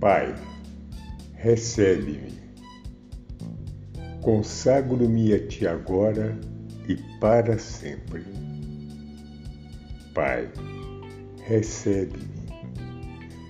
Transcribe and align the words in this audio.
Pai, 0.00 0.34
recebe-me. 1.34 2.40
Consagro-me 4.22 5.34
a 5.34 5.46
Ti 5.46 5.66
agora 5.66 6.40
e 6.88 6.96
para 7.20 7.58
sempre. 7.58 8.24
Pai, 10.14 10.50
recebe-me. 11.46 12.30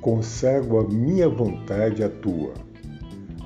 Consagro 0.00 0.80
a 0.80 0.88
minha 0.88 1.28
vontade 1.28 2.02
à 2.02 2.08
Tua, 2.08 2.54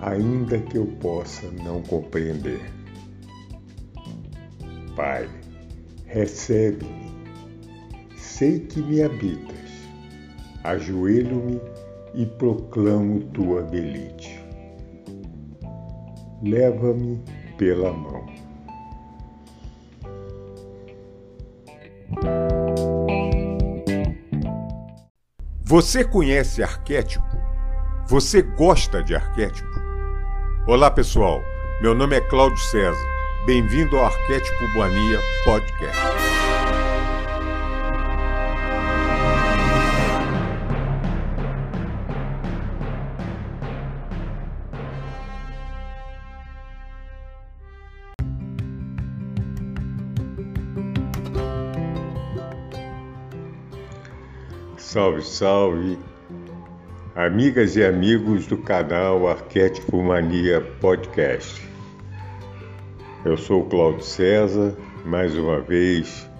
ainda 0.00 0.58
que 0.58 0.78
eu 0.78 0.86
possa 0.86 1.46
não 1.62 1.82
compreender. 1.82 2.72
Pai, 4.96 5.28
recebe-me. 6.06 7.12
Sei 8.16 8.60
que 8.60 8.80
me 8.80 9.02
habitas. 9.02 9.54
Ajoelho-me 10.62 11.60
e 12.14 12.24
proclamo 12.26 13.20
tua 13.32 13.62
belite. 13.62 14.40
Leva-me 16.42 17.22
pela 17.56 17.92
mão. 17.92 18.24
Você 25.64 26.04
conhece 26.04 26.62
arquétipo? 26.62 27.24
Você 28.06 28.42
gosta 28.42 29.02
de 29.02 29.14
arquétipo? 29.14 29.68
Olá, 30.68 30.90
pessoal. 30.90 31.40
Meu 31.82 31.94
nome 31.94 32.16
é 32.16 32.20
Cláudio 32.20 32.58
César. 32.58 32.96
Bem-vindo 33.46 33.96
ao 33.96 34.06
Arquétipo 34.06 34.72
Boania 34.74 35.18
Podcast. 35.44 36.33
Salve, 54.94 55.22
salve, 55.22 55.98
amigas 57.16 57.74
e 57.74 57.82
amigos 57.82 58.46
do 58.46 58.56
canal 58.56 59.26
Arquétipo 59.26 60.00
Mania 60.00 60.60
Podcast. 60.80 61.60
Eu 63.24 63.36
sou 63.36 63.62
o 63.62 63.64
Cláudio 63.64 64.04
César, 64.04 64.72
mais 65.04 65.36
uma 65.36 65.60
vez 65.60 66.30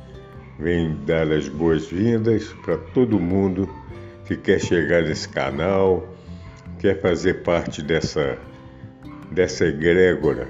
venho 0.56 0.94
dar 0.98 1.32
as 1.32 1.48
boas-vindas 1.48 2.52
para 2.64 2.77
todo 2.77 3.19
mundo 3.19 3.69
que 4.25 4.36
quer 4.36 4.60
chegar 4.60 5.02
nesse 5.02 5.28
canal, 5.28 6.06
quer 6.78 7.00
fazer 7.00 7.42
parte 7.42 7.82
dessa, 7.82 8.38
dessa 9.32 9.66
egrégora 9.66 10.47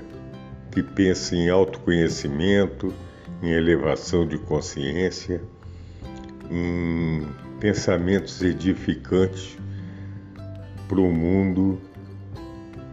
que 0.72 0.82
pensa 0.82 1.34
em 1.34 1.48
autoconhecimento, 1.48 2.92
em 3.42 3.52
elevação 3.52 4.28
de 4.28 4.36
consciência, 4.36 5.41
em 6.50 7.44
pensamentos 7.60 8.42
edificantes 8.42 9.56
para 10.88 11.00
o 11.00 11.12
mundo 11.12 11.80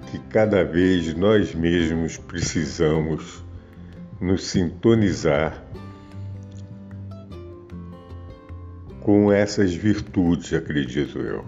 que 0.10 0.20
cada 0.20 0.64
vez 0.64 1.14
nós 1.14 1.54
mesmos 1.56 2.18
precisamos 2.18 3.44
nos 4.20 4.46
sintonizar 4.46 5.64
com 9.02 9.32
essas 9.32 9.74
virtudes, 9.74 10.54
acredito 10.54 11.20
eu. 11.20 11.44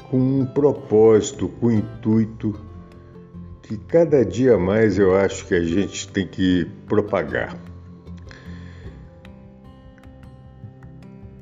com 0.09 0.19
um 0.19 0.47
propósito, 0.47 1.49
com 1.49 1.67
um 1.67 1.73
intuito 1.73 2.55
que 3.61 3.77
cada 3.77 4.25
dia 4.25 4.57
mais 4.57 5.01
eu 5.01 5.17
acho 5.17 5.49
que 5.49 5.55
a 5.55 5.65
gente 5.65 6.07
tem 6.07 6.29
que 6.29 6.65
propagar. 6.87 7.57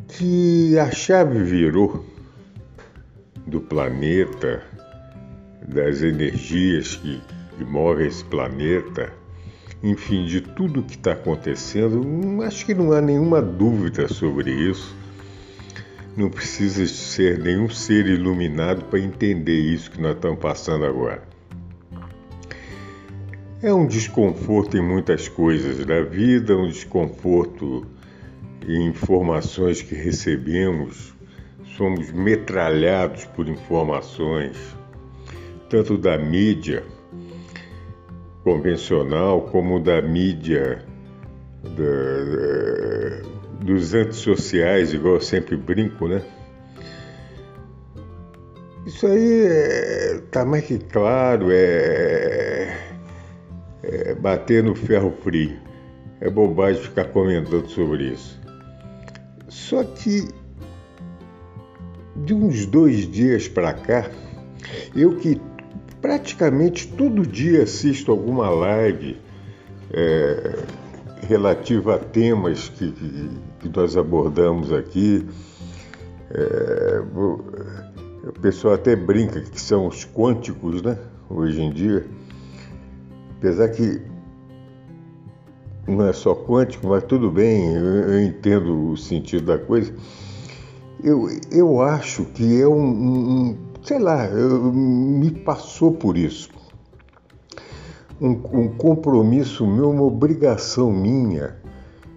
Que 0.09 0.79
a 0.79 0.91
chave 0.91 1.43
virou 1.43 2.07
do 3.47 3.61
planeta, 3.61 4.63
das 5.69 6.01
energias 6.01 6.97
que 6.97 7.21
que 7.61 7.65
move 7.65 8.07
esse 8.07 8.25
planeta, 8.25 9.13
enfim, 9.83 10.25
de 10.25 10.41
tudo 10.41 10.83
que 10.83 10.95
está 10.95 11.13
acontecendo, 11.13 12.01
hum, 12.01 12.41
acho 12.41 12.65
que 12.65 12.73
não 12.73 12.91
há 12.93 13.03
nenhuma 13.03 13.43
dúvida 13.43 14.09
sobre 14.09 14.51
isso. 14.51 14.97
Não 16.17 16.31
precisa 16.31 16.87
ser 16.87 17.39
nenhum 17.39 17.69
ser 17.69 18.07
iluminado 18.07 18.87
para 18.87 18.99
entender 18.99 19.61
isso 19.61 19.91
que 19.91 20.01
nós 20.01 20.15
estamos 20.15 20.39
passando 20.39 20.87
agora. 20.87 21.23
É 23.63 23.73
um 23.73 23.87
desconforto 23.87 24.79
em 24.79 24.83
muitas 24.83 25.29
coisas 25.29 25.85
da 25.85 26.01
vida, 26.01 26.57
um 26.57 26.67
desconforto 26.67 27.87
em 28.67 28.87
informações 28.87 29.83
que 29.83 29.95
recebemos, 29.95 31.15
somos 31.77 32.11
metralhados 32.11 33.27
por 33.27 33.47
informações, 33.49 34.57
tanto 35.69 35.99
da 35.99 36.17
mídia 36.17 36.83
convencional 38.43 39.43
como 39.43 39.81
da 39.81 40.01
mídia 40.01 40.85
da, 41.63 43.23
dos 43.65 43.95
antissociais, 43.95 44.93
igual 44.95 45.15
eu 45.15 45.21
sempre 45.21 45.57
brinco, 45.57 46.09
né? 46.09 46.23
Isso 48.87 49.07
aí 49.07 50.19
está 50.25 50.41
é, 50.41 50.45
mais 50.45 50.65
que 50.65 50.79
claro, 50.79 51.49
é, 51.51 52.77
é 53.83 54.15
bater 54.15 54.65
no 54.65 54.75
ferro 54.75 55.13
frio. 55.23 55.59
É 56.21 56.29
bobagem 56.29 56.83
ficar 56.83 57.05
comentando 57.07 57.69
sobre 57.69 58.05
isso. 58.13 58.41
Só 59.49 59.85
que 59.85 60.29
de 62.17 62.35
uns 62.35 62.67
dois 62.67 63.11
dias 63.11 63.49
para 63.49 63.73
cá, 63.73 64.11
eu 64.95 65.17
que 65.17 65.41
praticamente 66.11 66.89
todo 66.89 67.25
dia 67.25 67.63
assisto 67.63 68.11
alguma 68.11 68.51
live 68.51 69.17
é, 69.93 70.59
relativa 71.21 71.95
a 71.95 71.99
temas 72.01 72.69
que, 72.69 72.91
que, 72.91 73.31
que 73.61 73.69
nós 73.69 73.97
abordamos 73.97 74.73
aqui. 74.73 75.25
É, 76.33 77.01
o 77.15 78.33
pessoal 78.43 78.75
até 78.75 78.97
brinca 78.97 79.41
que 79.41 79.61
são 79.61 79.87
os 79.87 80.05
quânticos, 80.05 80.83
né? 80.83 80.99
Hoje 81.29 81.63
em 81.63 81.71
dia. 81.71 82.05
Apesar 83.39 83.69
que 83.69 84.03
não 85.87 86.09
é 86.09 86.13
só 86.13 86.35
quântico, 86.35 86.89
mas 86.89 87.05
tudo 87.05 87.31
bem, 87.31 87.73
eu, 87.73 88.21
entendo 88.21 88.91
o 88.91 88.97
sentido 88.97 89.47
da 89.47 89.59
coisa. 89.59 89.95
Eu, 91.05 91.29
eu 91.53 91.81
acho 91.81 92.25
que 92.25 92.61
é 92.61 92.67
um, 92.67 92.83
um 92.83 93.70
sei 93.83 93.99
lá, 93.99 94.29
me 94.29 95.31
passou 95.31 95.93
por 95.93 96.17
isso. 96.17 96.51
Um, 98.21 98.33
um 98.53 98.69
compromisso 98.69 99.67
meu, 99.67 99.91
uma 99.91 100.03
obrigação 100.03 100.93
minha 100.93 101.57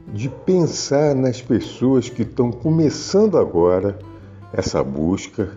de 0.07 0.29
pensar 0.29 1.15
nas 1.15 1.41
pessoas 1.41 2.09
que 2.09 2.23
estão 2.23 2.51
começando 2.51 3.37
agora 3.37 3.97
essa 4.51 4.83
busca, 4.83 5.49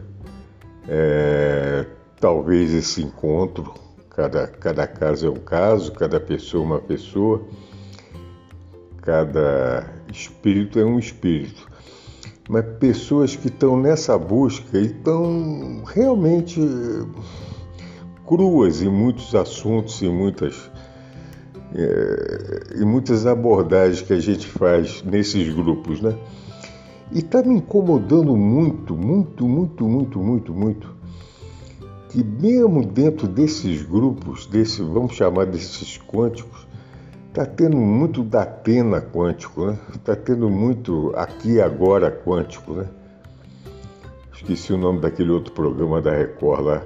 é, 0.88 1.84
talvez 2.20 2.72
esse 2.72 3.02
encontro, 3.02 3.74
cada, 4.08 4.46
cada 4.46 4.86
caso 4.86 5.26
é 5.26 5.30
um 5.30 5.34
caso, 5.34 5.92
cada 5.92 6.18
pessoa 6.18 6.62
é 6.62 6.66
uma 6.66 6.78
pessoa, 6.78 7.42
cada 9.02 9.92
espírito 10.10 10.78
é 10.78 10.84
um 10.84 10.98
espírito. 10.98 11.75
Mas 12.48 12.64
pessoas 12.78 13.34
que 13.34 13.48
estão 13.48 13.76
nessa 13.76 14.16
busca 14.16 14.78
e 14.78 14.86
estão 14.86 15.82
realmente 15.84 16.60
cruas 18.24 18.82
em 18.82 18.88
muitos 18.88 19.34
assuntos 19.34 20.00
e 20.02 20.08
muitas, 20.08 20.70
é, 21.74 22.80
e 22.80 22.84
muitas 22.84 23.26
abordagens 23.26 24.02
que 24.02 24.12
a 24.12 24.20
gente 24.20 24.46
faz 24.46 25.02
nesses 25.02 25.52
grupos, 25.52 26.00
né? 26.00 26.16
E 27.12 27.18
está 27.18 27.42
me 27.42 27.54
incomodando 27.54 28.36
muito, 28.36 28.96
muito, 28.96 29.46
muito, 29.46 29.88
muito, 29.88 30.18
muito, 30.18 30.54
muito, 30.54 30.96
que 32.10 32.22
mesmo 32.22 32.84
dentro 32.84 33.28
desses 33.28 33.82
grupos, 33.82 34.46
desse, 34.46 34.82
vamos 34.82 35.14
chamar 35.14 35.46
desses 35.46 35.98
quânticos, 35.98 36.65
está 37.36 37.44
tendo 37.44 37.76
muito 37.76 38.24
da 38.24 38.46
pena 38.46 38.98
quântico, 38.98 39.66
né? 39.66 39.78
Está 39.94 40.16
tendo 40.16 40.48
muito 40.48 41.12
aqui 41.14 41.60
agora 41.60 42.10
quântico, 42.10 42.72
né? 42.72 42.86
Esqueci 44.32 44.72
o 44.72 44.78
nome 44.78 45.00
daquele 45.00 45.30
outro 45.30 45.52
programa 45.52 46.00
da 46.00 46.12
Record 46.12 46.64
lá. 46.64 46.82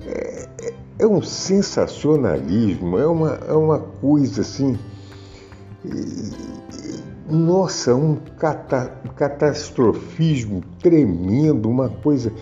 É, 0.00 0.48
é, 0.62 0.74
é 1.00 1.06
um 1.06 1.20
sensacionalismo, 1.20 2.98
é 2.98 3.06
uma, 3.06 3.34
é 3.46 3.52
uma 3.52 3.78
coisa 3.78 4.40
assim 4.40 4.78
nossa, 7.28 7.94
um 7.94 8.16
cata 8.38 8.98
catastrofismo 9.14 10.62
tremendo, 10.80 11.68
uma 11.68 11.90
coisa. 11.90 12.32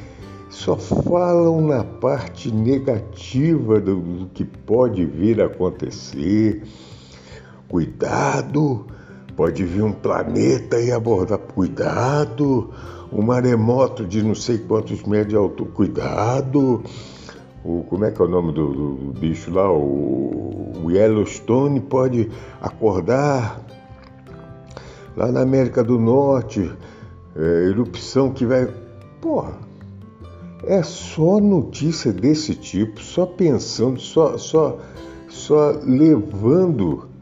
Só 0.51 0.77
falam 0.77 1.61
na 1.63 1.83
parte 1.83 2.53
negativa 2.53 3.81
do, 3.81 3.97
do 3.97 4.27
que 4.27 4.45
pode 4.45 5.05
vir 5.05 5.41
a 5.41 5.47
acontecer. 5.47 6.63
Cuidado, 7.75 8.87
pode 9.37 9.65
vir 9.65 9.83
um 9.83 9.91
planeta 9.91 10.81
e 10.81 10.93
abordar. 10.93 11.39
Cuidado, 11.39 12.71
um 13.13 13.21
maremoto 13.21 14.07
de 14.07 14.23
não 14.23 14.37
sei 14.37 14.59
quantos 14.59 15.03
metros 15.03 15.31
de 15.31 15.35
altura. 15.35 15.71
Cuidado. 15.73 16.85
O, 17.65 17.83
como 17.83 18.05
é 18.05 18.13
que 18.13 18.23
é 18.23 18.25
o 18.25 18.29
nome 18.29 18.53
do, 18.53 18.73
do, 18.73 18.95
do 18.95 19.19
bicho 19.19 19.53
lá? 19.53 19.69
O, 19.73 20.85
o 20.85 20.91
Yellowstone 20.93 21.81
pode 21.81 22.31
acordar 22.63 23.61
lá 25.17 25.33
na 25.33 25.41
América 25.41 25.83
do 25.83 25.99
Norte, 25.99 26.71
é, 27.35 27.65
erupção 27.71 28.31
que 28.31 28.47
vai. 28.47 28.73
Porra, 29.21 29.59
é 30.63 30.81
só 30.85 31.41
notícia 31.41 32.13
desse 32.13 32.55
tipo, 32.55 33.01
só 33.01 33.27
pensando, 33.27 33.99
só, 33.99 34.39
só, 34.39 34.79
só 35.29 35.73
levando 35.83 37.13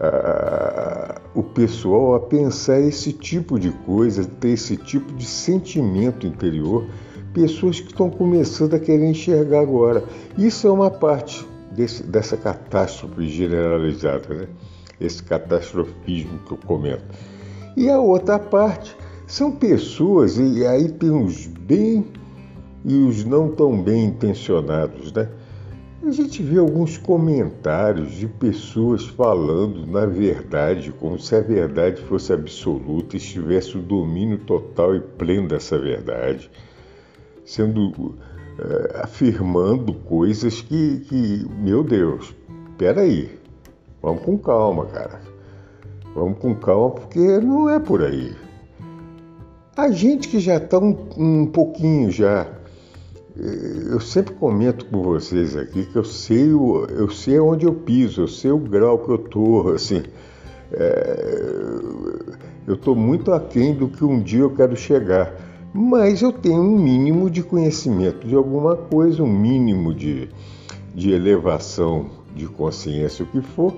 ah, 0.00 1.20
o 1.34 1.42
pessoal 1.42 2.14
a 2.14 2.20
pensar 2.20 2.80
esse 2.80 3.12
tipo 3.12 3.58
de 3.58 3.70
coisa, 3.70 4.24
ter 4.24 4.50
esse 4.50 4.76
tipo 4.76 5.12
de 5.14 5.24
sentimento 5.24 6.26
interior. 6.26 6.86
Pessoas 7.32 7.78
que 7.78 7.88
estão 7.88 8.10
começando 8.10 8.74
a 8.74 8.78
querer 8.78 9.10
enxergar 9.10 9.60
agora. 9.60 10.02
Isso 10.36 10.66
é 10.66 10.70
uma 10.70 10.90
parte 10.90 11.46
desse, 11.72 12.02
dessa 12.02 12.36
catástrofe 12.36 13.28
generalizada, 13.28 14.34
né? 14.34 14.48
esse 15.00 15.22
catastrofismo 15.22 16.38
que 16.40 16.52
eu 16.52 16.58
comento. 16.58 17.04
E 17.76 17.88
a 17.88 18.00
outra 18.00 18.38
parte 18.38 18.96
são 19.26 19.52
pessoas, 19.52 20.38
e 20.38 20.66
aí 20.66 20.88
tem 20.88 21.10
os 21.10 21.46
bem 21.46 22.06
e 22.84 22.94
os 22.94 23.24
não 23.24 23.50
tão 23.50 23.80
bem 23.80 24.06
intencionados, 24.06 25.12
né? 25.12 25.28
A 26.00 26.10
gente 26.12 26.42
vê 26.42 26.58
alguns 26.58 26.96
comentários 26.96 28.12
de 28.12 28.28
pessoas 28.28 29.06
falando 29.06 29.84
na 29.84 30.06
verdade, 30.06 30.92
como 30.92 31.18
se 31.18 31.34
a 31.34 31.40
verdade 31.40 32.00
fosse 32.02 32.32
absoluta, 32.32 33.16
estivesse 33.16 33.76
o 33.76 33.82
domínio 33.82 34.38
total 34.38 34.94
e 34.94 35.00
pleno 35.00 35.48
dessa 35.48 35.76
verdade, 35.76 36.48
sendo 37.44 38.14
é, 38.58 39.00
afirmando 39.02 39.92
coisas 39.92 40.60
que, 40.60 41.00
que, 41.00 41.46
meu 41.58 41.82
Deus, 41.82 42.34
peraí, 42.76 43.36
vamos 44.00 44.22
com 44.22 44.38
calma, 44.38 44.86
cara. 44.86 45.20
Vamos 46.14 46.38
com 46.38 46.54
calma, 46.54 46.90
porque 46.90 47.38
não 47.38 47.68
é 47.68 47.78
por 47.78 48.02
aí. 48.02 48.34
A 49.76 49.90
gente 49.90 50.28
que 50.28 50.40
já 50.40 50.56
está 50.56 50.78
um, 50.78 50.96
um 51.16 51.46
pouquinho 51.46 52.10
já. 52.10 52.57
Eu 53.40 54.00
sempre 54.00 54.34
comento 54.34 54.84
com 54.86 55.00
vocês 55.00 55.56
aqui 55.56 55.86
que 55.86 55.94
eu 55.94 56.02
sei, 56.02 56.52
o, 56.52 56.86
eu 56.86 57.08
sei 57.08 57.38
onde 57.38 57.66
eu 57.66 57.72
piso, 57.72 58.22
eu 58.22 58.28
sei 58.28 58.50
o 58.50 58.58
grau 58.58 58.98
que 58.98 59.10
eu 59.10 59.14
estou, 59.14 59.70
assim. 59.74 60.02
É, 60.72 61.78
eu 62.66 62.74
estou 62.74 62.96
muito 62.96 63.32
aquém 63.32 63.74
do 63.74 63.88
que 63.88 64.04
um 64.04 64.20
dia 64.20 64.40
eu 64.40 64.50
quero 64.50 64.74
chegar. 64.74 65.32
Mas 65.72 66.20
eu 66.20 66.32
tenho 66.32 66.60
um 66.60 66.78
mínimo 66.78 67.30
de 67.30 67.44
conhecimento 67.44 68.26
de 68.26 68.34
alguma 68.34 68.74
coisa, 68.74 69.22
um 69.22 69.32
mínimo 69.32 69.94
de, 69.94 70.28
de 70.92 71.12
elevação 71.12 72.06
de 72.34 72.46
consciência, 72.46 73.24
o 73.24 73.28
que 73.28 73.40
for, 73.40 73.72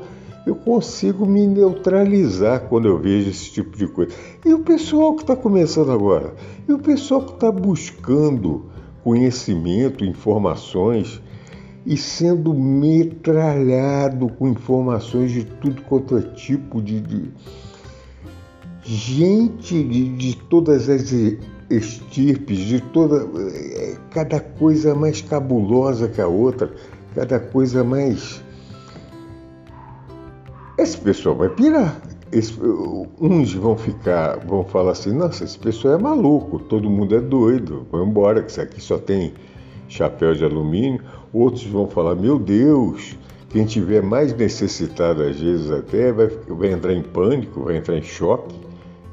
eu 0.47 0.55
consigo 0.55 1.27
me 1.27 1.47
neutralizar 1.47 2.61
quando 2.63 2.89
eu 2.89 2.99
vejo 2.99 3.29
esse 3.29 3.53
tipo 3.53 3.77
de 3.77 3.87
coisa. 3.87 4.13
E 4.43 4.55
o 4.55 4.61
pessoal 4.61 5.15
que 5.15 5.23
está 5.23 5.37
começando 5.37 5.93
agora, 5.93 6.35
e 6.67 6.73
o 6.73 6.79
pessoal 6.79 7.23
que 7.23 7.35
está 7.35 7.53
buscando 7.53 8.71
conhecimento, 9.03 10.05
informações 10.05 11.21
e 11.87 11.97
sendo 11.97 12.53
metralhado 12.53 14.29
com 14.29 14.49
informações 14.49 15.33
de 15.33 15.45
tudo 15.45 15.83
quanto 15.83 16.19
é 16.19 16.23
tipo 16.23 16.83
de, 16.83 17.01
de 17.01 17.33
gente 18.85 19.83
de, 19.83 20.09
de 20.17 20.37
todas 20.37 20.89
as 20.89 21.13
estirpes, 21.71 22.59
de 22.59 22.81
toda 22.81 23.27
é, 23.41 23.97
cada 24.11 24.41
coisa 24.41 24.95
mais 24.95 25.21
cabulosa 25.21 26.09
que 26.09 26.21
a 26.21 26.27
outra, 26.27 26.73
cada 27.15 27.39
coisa 27.39 27.85
mais 27.85 28.43
esse 30.77 30.97
pessoal 30.97 31.37
vai 31.37 31.49
pirar. 31.51 32.01
Uns 33.21 33.53
vão 33.55 33.77
ficar, 33.77 34.39
vão 34.39 34.65
falar 34.65 34.93
assim, 34.93 35.13
nossa, 35.13 35.43
esse 35.43 35.59
pessoal 35.59 35.95
é 35.95 35.99
maluco, 35.99 36.61
todo 36.61 36.89
mundo 36.89 37.17
é 37.17 37.21
doido, 37.21 37.87
vai 37.91 38.03
embora, 38.03 38.43
que 38.43 38.51
isso 38.51 38.61
aqui 38.61 38.81
só 38.81 38.99
tem 38.99 39.35
chapéu 39.89 40.33
de 40.35 40.45
alumínio. 40.45 41.03
Outros 41.33 41.65
vão 41.65 41.89
falar, 41.89 42.15
meu 42.15 42.39
Deus, 42.39 43.17
quem 43.49 43.65
tiver 43.65 44.01
mais 44.01 44.33
necessitado 44.33 45.23
às 45.23 45.41
vezes 45.41 45.71
até 45.73 46.13
vai, 46.13 46.29
vai 46.29 46.73
entrar 46.73 46.95
em 46.95 47.03
pânico, 47.03 47.65
vai 47.65 47.77
entrar 47.77 47.97
em 47.97 48.03
choque, 48.03 48.55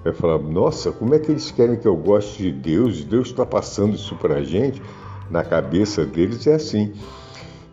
vai 0.03 0.13
falar, 0.13 0.37
nossa, 0.37 0.91
como 0.91 1.15
é 1.15 1.19
que 1.19 1.31
eles 1.31 1.49
querem 1.49 1.75
que 1.75 1.87
eu 1.87 1.95
goste 1.95 2.43
de 2.43 2.51
Deus? 2.51 3.03
Deus 3.03 3.29
está 3.29 3.45
passando 3.45 3.95
isso 3.95 4.15
para 4.15 4.35
a 4.35 4.43
gente, 4.43 4.79
na 5.31 5.43
cabeça 5.43 6.05
deles 6.05 6.45
é 6.45 6.53
assim. 6.53 6.93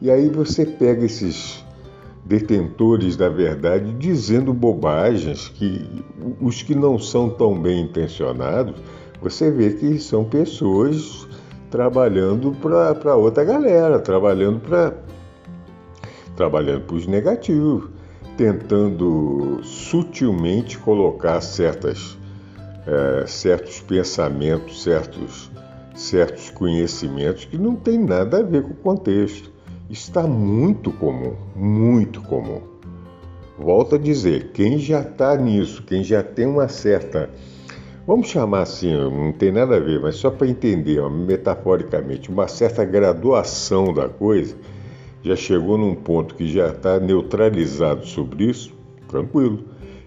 E 0.01 0.11
aí 0.11 0.29
você 0.29 0.67
pega 0.67 1.05
esses 1.05 1.64
detentores 2.25 3.17
da 3.17 3.29
verdade 3.29 3.93
dizendo 3.93 4.53
bobagens 4.55 5.49
que 5.49 6.05
os 6.41 6.63
que 6.63 6.75
não 6.75 6.99
são 6.99 7.29
tão 7.29 7.61
bem 7.61 7.83
intencionados, 7.83 8.75
você 9.21 9.51
vê 9.51 9.71
que 9.71 9.99
são 9.99 10.25
pessoas 10.25 11.29
trabalhando 11.71 12.53
para 12.53 13.17
outra 13.17 13.45
galera, 13.45 13.99
trabalhando 13.99 14.61
para 14.61 14.95
trabalhando 16.37 16.83
para 16.87 16.97
os 16.97 17.07
negativos, 17.07 17.89
tentando 18.37 19.61
sutilmente 19.63 20.77
colocar 20.79 21.41
certas, 21.41 22.19
é, 22.87 23.25
certos 23.27 23.81
pensamentos, 23.81 24.83
certos, 24.83 25.51
certos 25.95 26.51
conhecimentos 26.51 27.45
que 27.45 27.57
não 27.57 27.77
tem 27.77 27.99
nada 27.99 28.39
a 28.39 28.43
ver 28.43 28.63
com 28.63 28.71
o 28.71 28.77
contexto 28.77 29.54
está 29.89 30.23
muito 30.23 30.91
comum, 30.91 31.35
muito 31.55 32.21
comum. 32.23 32.61
Volto 33.59 33.95
a 33.95 33.99
dizer, 33.99 34.51
quem 34.53 34.79
já 34.79 35.01
está 35.01 35.37
nisso, 35.37 35.83
quem 35.83 36.03
já 36.03 36.23
tem 36.23 36.47
uma 36.47 36.69
certa, 36.69 37.31
vamos 38.07 38.29
chamar 38.29 38.63
assim, 38.63 38.93
não 38.93 39.33
tem 39.33 39.53
nada 39.53 39.77
a 39.77 39.81
ver, 39.81 40.01
mas 40.01 40.17
só 40.17 40.31
para 40.31 40.49
entender, 40.49 40.99
ó, 41.01 41.09
metaforicamente, 41.09 42.31
uma 42.31 42.49
certa 42.49 42.85
graduação 42.85 43.93
da 43.93 44.09
coisa, 44.09 44.57
já 45.23 45.37
chegou 45.37 45.79
num 45.79 45.95
ponto 45.95 46.35
que 46.35 46.49
já 46.49 46.69
está 46.69 46.99
neutralizado 46.99 48.07
sobre 48.07 48.45
isso, 48.45 48.73
tranquilo. 49.09 49.65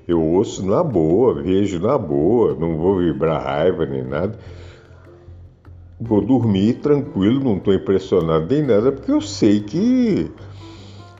Eu 0.07 0.23
ouço 0.23 0.65
na 0.65 0.83
boa, 0.83 1.41
vejo 1.41 1.79
na 1.79 1.97
boa, 1.97 2.55
não 2.55 2.77
vou 2.77 2.97
vibrar 2.97 3.43
raiva 3.43 3.85
nem 3.85 4.03
nada 4.03 4.37
vou 5.99 6.21
dormir 6.21 6.75
tranquilo, 6.75 7.43
não 7.43 7.57
estou 7.57 7.73
impressionado 7.73 8.47
nem 8.49 8.63
nada, 8.63 8.91
porque 8.91 9.11
eu 9.11 9.21
sei 9.21 9.59
que 9.61 10.31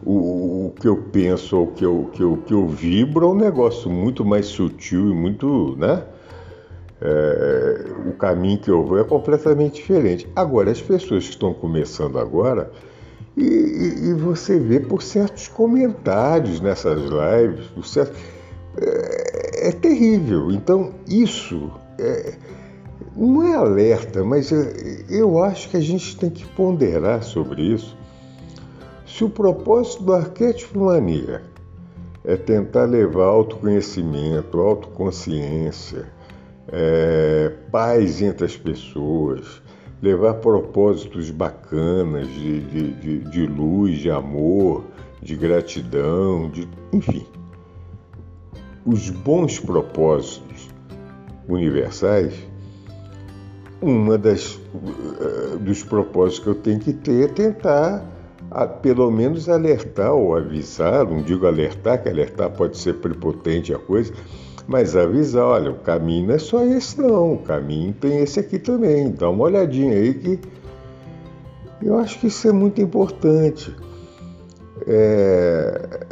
o, 0.04 0.68
o 0.68 0.74
que 0.80 0.88
eu 0.88 0.98
penso, 1.12 1.64
o 1.64 1.68
que 1.68 1.84
eu, 1.84 2.10
que, 2.14 2.22
eu, 2.22 2.38
que 2.46 2.54
eu 2.54 2.68
vibro 2.68 3.26
é 3.26 3.30
um 3.30 3.36
negócio 3.36 3.90
muito 3.90 4.24
mais 4.24 4.46
sutil 4.46 5.10
e 5.10 5.14
muito, 5.14 5.76
né? 5.78 6.04
É, 7.00 7.86
o 8.08 8.14
caminho 8.14 8.58
que 8.60 8.72
eu 8.72 8.84
vou 8.84 9.00
é 9.00 9.04
completamente 9.04 9.76
diferente. 9.76 10.28
Agora, 10.36 10.72
as 10.72 10.82
pessoas 10.82 11.26
que 11.26 11.32
estão 11.32 11.54
começando 11.54 12.18
agora, 12.18 12.72
e, 13.36 13.44
e, 13.44 14.10
e 14.10 14.14
você 14.14 14.60
vê 14.60 14.80
por 14.80 15.04
certos 15.04 15.48
comentários 15.48 16.60
nessas 16.60 17.02
lives, 17.02 17.68
por 17.68 17.86
certos, 17.86 18.20
é, 18.80 19.68
é, 19.68 19.70
é 19.70 19.72
terrível. 19.72 20.52
Então, 20.52 20.92
isso 21.08 21.72
é, 22.00 22.34
não 23.18 23.44
é 23.44 23.56
alerta, 23.56 24.24
mas 24.24 24.52
eu 25.10 25.44
acho 25.44 25.70
que 25.70 25.78
a 25.78 25.82
gente 25.82 26.16
tem 26.18 26.30
que 26.30 26.46
ponderar 26.46 27.24
sobre 27.24 27.64
isso. 27.64 27.98
Se 29.08 29.24
o 29.24 29.30
propósito 29.30 30.04
do 30.04 30.14
arquétipo 30.14 30.80
mania 30.80 31.42
é 32.24 32.36
tentar 32.36 32.86
levar 32.86 33.26
autoconhecimento, 33.26 34.60
autoconsciência, 34.60 36.12
é, 36.68 37.52
paz 37.72 38.22
entre 38.22 38.46
as 38.46 38.56
pessoas, 38.56 39.62
levar 40.02 40.36
propósitos 40.36 41.32
bacanas 41.32 42.28
de, 42.28 42.62
de, 42.62 42.94
de, 42.94 43.20
de 43.20 43.46
luz, 43.48 43.98
de 43.98 44.12
amor, 44.12 44.84
de 45.22 45.36
gratidão, 45.36 46.50
de, 46.50 46.68
enfim. 46.94 47.26
Os 48.86 49.10
bons 49.10 49.60
propósitos 49.60 50.70
universais, 51.48 52.34
uma 53.82 54.18
das 54.18 54.60
eh, 54.76 55.58
dos 55.58 55.84
propósitos 55.84 56.40
que 56.40 56.48
eu 56.48 56.56
tenho 56.56 56.80
que 56.80 56.94
ter 56.94 57.26
é 57.26 57.28
tentar 57.28 58.06
a, 58.50 58.66
pelo 58.66 59.12
menos 59.12 59.48
alertar 59.50 60.14
ou 60.14 60.36
avisar, 60.36 61.06
não 61.06 61.22
digo 61.22 61.46
alertar, 61.46 62.02
que 62.02 62.10
alertar 62.10 62.50
pode 62.52 62.78
ser 62.78 62.96
prepotente 62.96 63.74
a 63.74 63.78
coisa, 63.78 64.14
mas 64.68 64.96
avisar, 64.96 65.46
olha, 65.46 65.72
o 65.72 65.80
caminho 65.80 66.28
não 66.28 66.36
é 66.36 66.40
só 66.40 66.64
esse 66.64 67.00
não, 67.00 67.34
o 67.34 67.40
caminho 67.40 67.94
tem 67.94 68.20
esse 68.20 68.40
aqui 68.40 68.58
também, 68.58 69.12
dá 69.12 69.30
uma 69.30 69.44
olhadinha 69.44 69.94
aí 69.94 70.14
que 70.14 70.40
eu 71.82 71.98
acho 72.00 72.20
que 72.20 72.28
isso 72.28 72.48
é 72.48 72.52
muito 72.52 72.82
importante. 72.82 73.76
É... 74.88 76.08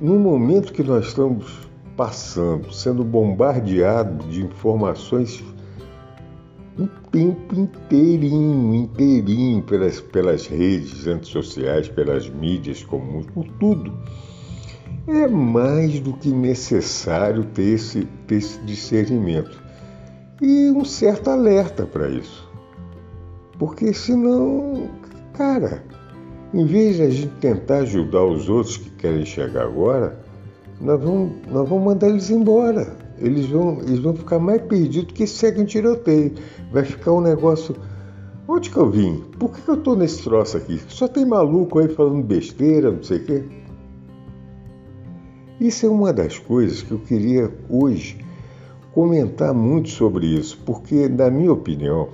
No 0.00 0.18
momento 0.18 0.72
que 0.72 0.82
nós 0.82 1.06
estamos 1.06 1.68
passando, 1.96 2.72
sendo 2.72 3.02
bombardeados 3.02 4.30
de 4.30 4.44
informações 4.44 5.42
o 6.78 6.86
tempo 7.10 7.54
inteirinho, 7.54 8.74
inteirinho, 8.74 9.62
pelas, 9.62 10.00
pelas 10.00 10.46
redes 10.46 11.06
antissociais, 11.06 11.88
pelas 11.88 12.28
mídias 12.28 12.84
comuns, 12.84 13.26
por 13.26 13.46
tudo. 13.58 13.92
É 15.06 15.26
mais 15.26 15.98
do 16.00 16.12
que 16.12 16.30
necessário 16.30 17.44
ter 17.44 17.74
esse, 17.74 18.04
ter 18.26 18.36
esse 18.36 18.58
discernimento 18.60 19.62
e 20.40 20.70
um 20.70 20.84
certo 20.84 21.30
alerta 21.30 21.84
para 21.84 22.08
isso. 22.08 22.48
Porque 23.58 23.92
senão, 23.92 24.88
cara, 25.34 25.82
em 26.54 26.64
vez 26.64 26.96
de 26.96 27.02
a 27.02 27.10
gente 27.10 27.32
tentar 27.40 27.78
ajudar 27.78 28.24
os 28.24 28.48
outros 28.48 28.76
que 28.76 28.90
querem 28.90 29.24
chegar 29.24 29.64
agora, 29.64 30.18
nós 30.80 31.00
vamos, 31.00 31.32
nós 31.50 31.68
vamos 31.68 31.84
mandar 31.84 32.08
eles 32.08 32.30
embora. 32.30 32.96
Eles 33.18 33.46
vão, 33.46 33.80
eles 33.80 33.98
vão 33.98 34.14
ficar 34.14 34.38
mais 34.38 34.62
perdidos 34.62 35.12
que 35.12 35.26
seguem 35.26 35.64
tiroteio. 35.64 36.34
Vai 36.72 36.84
ficar 36.84 37.12
um 37.12 37.20
negócio. 37.20 37.74
Onde 38.46 38.70
que 38.70 38.76
eu 38.76 38.90
vim? 38.90 39.24
Por 39.38 39.52
que, 39.52 39.60
que 39.60 39.68
eu 39.68 39.76
tô 39.76 39.94
nesse 39.94 40.22
troço 40.22 40.56
aqui? 40.56 40.80
Só 40.88 41.06
tem 41.06 41.26
maluco 41.26 41.78
aí 41.78 41.88
falando 41.88 42.22
besteira, 42.22 42.90
não 42.90 43.02
sei 43.02 43.18
o 43.18 43.24
quê. 43.24 43.44
Isso 45.60 45.86
é 45.86 45.88
uma 45.88 46.12
das 46.12 46.38
coisas 46.38 46.82
que 46.82 46.92
eu 46.92 46.98
queria 46.98 47.52
hoje 47.68 48.24
comentar 48.92 49.52
muito 49.52 49.88
sobre 49.88 50.26
isso, 50.26 50.58
porque, 50.64 51.08
na 51.08 51.30
minha 51.30 51.52
opinião, 51.52 52.08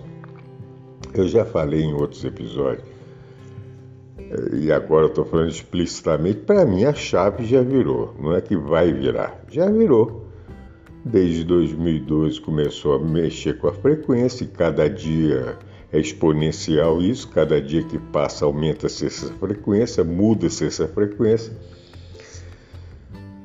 eu 1.15 1.29
já 1.29 1.45
falei 1.45 1.83
em 1.83 1.93
outros 1.93 2.25
episódios, 2.25 2.89
e 4.53 4.73
agora 4.73 5.07
estou 5.07 5.25
falando 5.25 5.51
explicitamente, 5.51 6.41
para 6.41 6.65
mim 6.65 6.85
a 6.85 6.93
chave 6.93 7.45
já 7.45 7.63
virou, 7.63 8.15
não 8.19 8.35
é 8.35 8.41
que 8.41 8.57
vai 8.57 8.93
virar, 8.93 9.45
já 9.49 9.71
virou. 9.71 10.25
Desde 11.05 11.45
2012 11.45 12.41
começou 12.41 12.95
a 12.95 12.99
mexer 12.99 13.59
com 13.59 13.69
a 13.69 13.75
frequência 13.75 14.45
e 14.45 14.47
cada 14.47 14.89
dia 14.89 15.59
é 15.93 16.01
exponencial 16.01 17.03
isso, 17.03 17.29
cada 17.29 17.61
dia 17.61 17.83
que 17.83 17.99
passa 17.99 18.47
aumenta-se 18.47 19.05
essa 19.05 19.27
frequência, 19.35 20.03
muda-se 20.03 20.65
essa 20.65 20.89
frequência. 20.89 21.53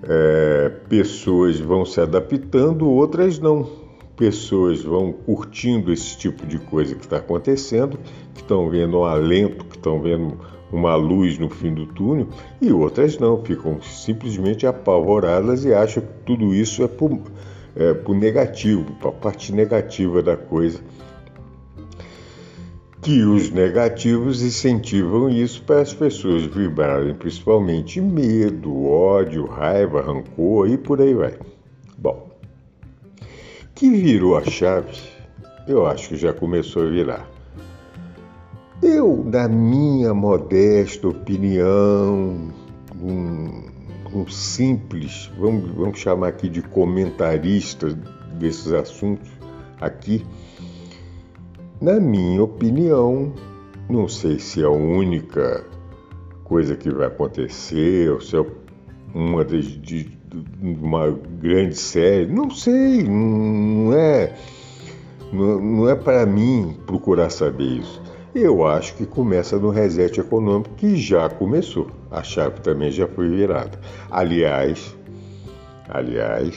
É, 0.04 0.70
pessoas 0.88 1.60
vão 1.60 1.84
se 1.84 2.00
adaptando, 2.00 2.90
outras 2.90 3.38
não. 3.40 3.70
Pessoas 4.16 4.82
vão 4.82 5.12
curtindo 5.12 5.92
esse 5.92 6.18
tipo 6.18 6.46
de 6.48 6.60
coisa 6.60 6.96
que 6.96 7.04
está 7.04 7.18
acontecendo, 7.18 8.00
que 8.34 8.42
estão 8.42 8.70
vendo 8.70 9.00
um 9.00 9.04
alento, 9.04 9.66
que 9.66 9.76
estão 9.76 10.02
vendo 10.02 10.40
uma 10.72 10.96
luz 10.96 11.38
no 11.38 11.50
fim 11.50 11.74
do 11.74 11.86
túnel, 11.88 12.28
e 12.62 12.72
outras 12.72 13.18
não, 13.18 13.44
ficam 13.44 13.82
simplesmente 13.82 14.66
apavoradas 14.66 15.66
e 15.66 15.74
acham 15.74 16.04
que 16.04 16.14
tudo 16.26 16.54
isso 16.54 16.84
é 16.84 16.88
é, 17.76 17.94
por 17.94 18.16
negativo, 18.16 18.94
para 18.96 19.10
a 19.10 19.14
parte 19.14 19.52
negativa 19.52 20.22
da 20.22 20.36
coisa. 20.38 20.80
Que 23.02 23.24
os 23.24 23.50
negativos 23.50 24.42
incentivam 24.42 25.30
isso 25.30 25.64
para 25.64 25.82
as 25.82 25.94
pessoas 25.94 26.44
vibrarem 26.44 27.16
principalmente 27.16 28.02
medo, 28.02 28.86
ódio, 28.86 29.46
raiva, 29.46 30.02
rancor 30.02 30.70
e 30.70 30.78
por 30.78 31.02
aí 31.02 31.14
vai. 31.14 31.38
Bom, 31.98 32.30
que 33.74 33.90
virou 33.90 34.38
a 34.38 34.44
chave, 34.44 34.98
eu 35.66 35.86
acho 35.86 36.10
que 36.10 36.18
já 36.18 36.34
começou 36.34 36.84
a 36.84 36.90
virar. 36.90 37.30
Eu, 38.82 39.24
na 39.26 39.48
minha 39.48 40.14
modesta 40.14 41.08
opinião, 41.08 42.52
um, 43.02 43.69
um 44.14 44.28
simples, 44.28 45.32
vamos, 45.38 45.70
vamos 45.72 46.00
chamar 46.00 46.30
aqui 46.30 46.50
de 46.50 46.62
comentarista 46.62 47.90
desses 48.38 48.72
assuntos 48.72 49.30
aqui, 49.80 50.26
na 51.82 52.00
minha 52.00 52.44
opinião, 52.44 53.34
não 53.90 54.08
sei 54.08 54.40
se 54.40 54.62
é 54.62 54.66
a 54.66 54.70
única 54.70 55.66
coisa 56.44 56.76
que 56.76 56.90
vai 56.90 57.08
acontecer, 57.08 58.12
ou 58.12 58.20
se 58.20 58.36
é 58.36 58.46
uma 59.14 59.46
de, 59.46 59.78
de, 59.78 60.20
uma 60.62 61.10
grande 61.42 61.76
série, 61.76 62.26
não 62.26 62.50
sei, 62.50 63.04
não 63.04 63.94
é, 63.94 64.36
não, 65.32 65.62
não 65.62 65.90
é 65.90 65.96
para 65.96 66.26
mim 66.26 66.78
procurar 66.86 67.30
saber 67.30 67.80
isso. 67.80 68.02
Eu 68.34 68.66
acho 68.66 68.94
que 68.96 69.08
começa 69.08 69.58
no 69.58 69.72
reset 69.72 70.20
econômico, 70.20 70.76
que 70.76 70.96
já 70.96 71.28
começou. 71.30 71.88
A 72.12 72.22
chave 72.22 72.60
também 72.62 72.92
já 72.92 73.08
foi 73.08 73.28
virada. 73.28 73.80
Aliás, 74.12 74.96
aliás, 75.88 76.56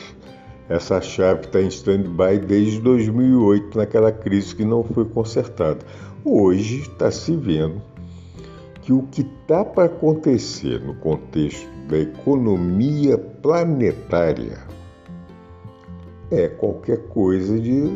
essa 0.68 1.00
chave 1.00 1.46
está 1.46 1.62
em 1.62 1.68
stand-by 1.68 2.38
desde 2.46 2.78
2008, 2.80 3.78
naquela 3.78 4.12
crise 4.12 4.54
que 4.54 4.64
não 4.66 4.82
foi 4.84 5.06
consertada. 5.06 5.80
Hoje 6.22 6.80
está 6.82 7.10
se 7.10 7.34
vendo 7.34 7.80
que 8.82 8.92
o 8.92 9.04
que 9.04 9.22
está 9.22 9.64
para 9.64 9.84
acontecer 9.84 10.78
no 10.80 10.94
contexto 10.96 11.66
da 11.88 11.98
economia 11.98 13.16
planetária 13.16 14.58
é 16.30 16.48
qualquer 16.48 16.98
coisa 17.08 17.58
de 17.58 17.92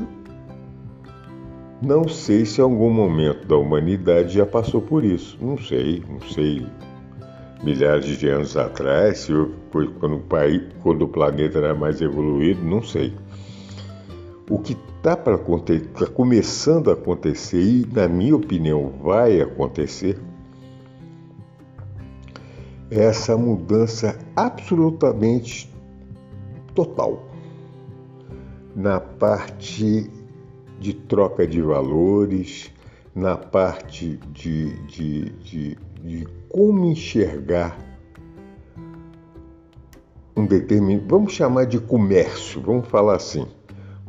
não 1.83 2.09
sei 2.09 2.47
se 2.47 2.61
algum 2.61 2.91
momento 2.91 3.47
da 3.47 3.57
humanidade 3.57 4.35
já 4.35 4.47
passou 4.47 4.81
por 4.81 5.05
isso. 5.05 5.37
Não 5.41 5.59
sei, 5.59 6.03
não 6.09 6.21
sei. 6.21 6.67
Milhares 7.63 8.07
de 8.19 8.29
anos 8.29 8.57
atrás, 8.57 9.29
quando, 10.01 10.17
o 10.17 10.21
país, 10.21 10.63
quando 10.83 11.03
o 11.03 11.09
planeta 11.09 11.59
era 11.59 11.75
mais 11.75 12.01
evoluído, 12.01 12.63
não 12.65 12.83
sei. 12.83 13.15
O 14.49 14.59
que 14.59 14.77
está 14.97 15.17
para 15.17 15.35
está 15.35 16.07
começando 16.07 16.91
a 16.91 16.95
acontecer 16.95 17.61
e, 17.61 17.87
na 17.93 18.09
minha 18.09 18.37
opinião, 18.37 18.93
vai 19.03 19.41
acontecer, 19.41 20.19
é 22.91 23.05
essa 23.05 23.37
mudança 23.37 24.19
absolutamente 24.37 25.73
total 26.75 27.27
na 28.75 29.01
parte 29.01 30.11
de 30.87 30.95
troca 30.95 31.45
de 31.45 31.61
valores, 31.61 32.71
na 33.13 33.37
parte 33.37 34.21
de, 34.33 34.71
de, 34.83 35.31
de, 35.33 35.79
de 36.05 36.29
como 36.49 36.85
enxergar 36.85 37.77
um 40.37 40.47
determinado, 40.47 41.09
vamos 41.09 41.33
chamar 41.33 41.65
de 41.65 41.81
comércio, 41.81 42.61
vamos 42.61 42.87
falar 42.87 43.17
assim, 43.17 43.49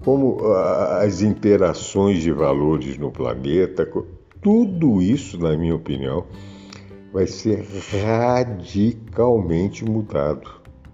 como 0.06 0.54
as 1.02 1.24
interações 1.24 2.22
de 2.22 2.32
valores 2.32 2.96
no 3.00 3.10
planeta, 3.10 3.90
tudo 4.40 5.02
isso, 5.02 5.40
na 5.40 5.58
minha 5.58 5.74
opinião, 5.74 6.26
vai 7.12 7.26
ser 7.26 7.66
radicalmente 8.04 9.84
mudado. 9.84 10.48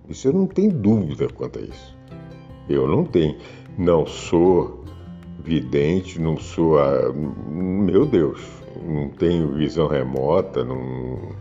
Isso 0.07 0.29
eu 0.29 0.33
não 0.33 0.47
tenho 0.47 0.71
dúvida 0.71 1.27
quanto 1.27 1.59
a 1.59 1.61
isso. 1.61 1.97
Eu 2.69 2.87
não 2.87 3.03
tenho. 3.03 3.35
Não 3.77 4.05
sou 4.05 4.82
vidente, 5.43 6.19
não 6.19 6.37
sou 6.37 6.79
a... 6.79 7.11
meu 7.13 8.05
Deus, 8.05 8.41
não 8.83 9.09
tenho 9.09 9.53
visão 9.53 9.87
remota, 9.87 10.63
não 10.63 11.35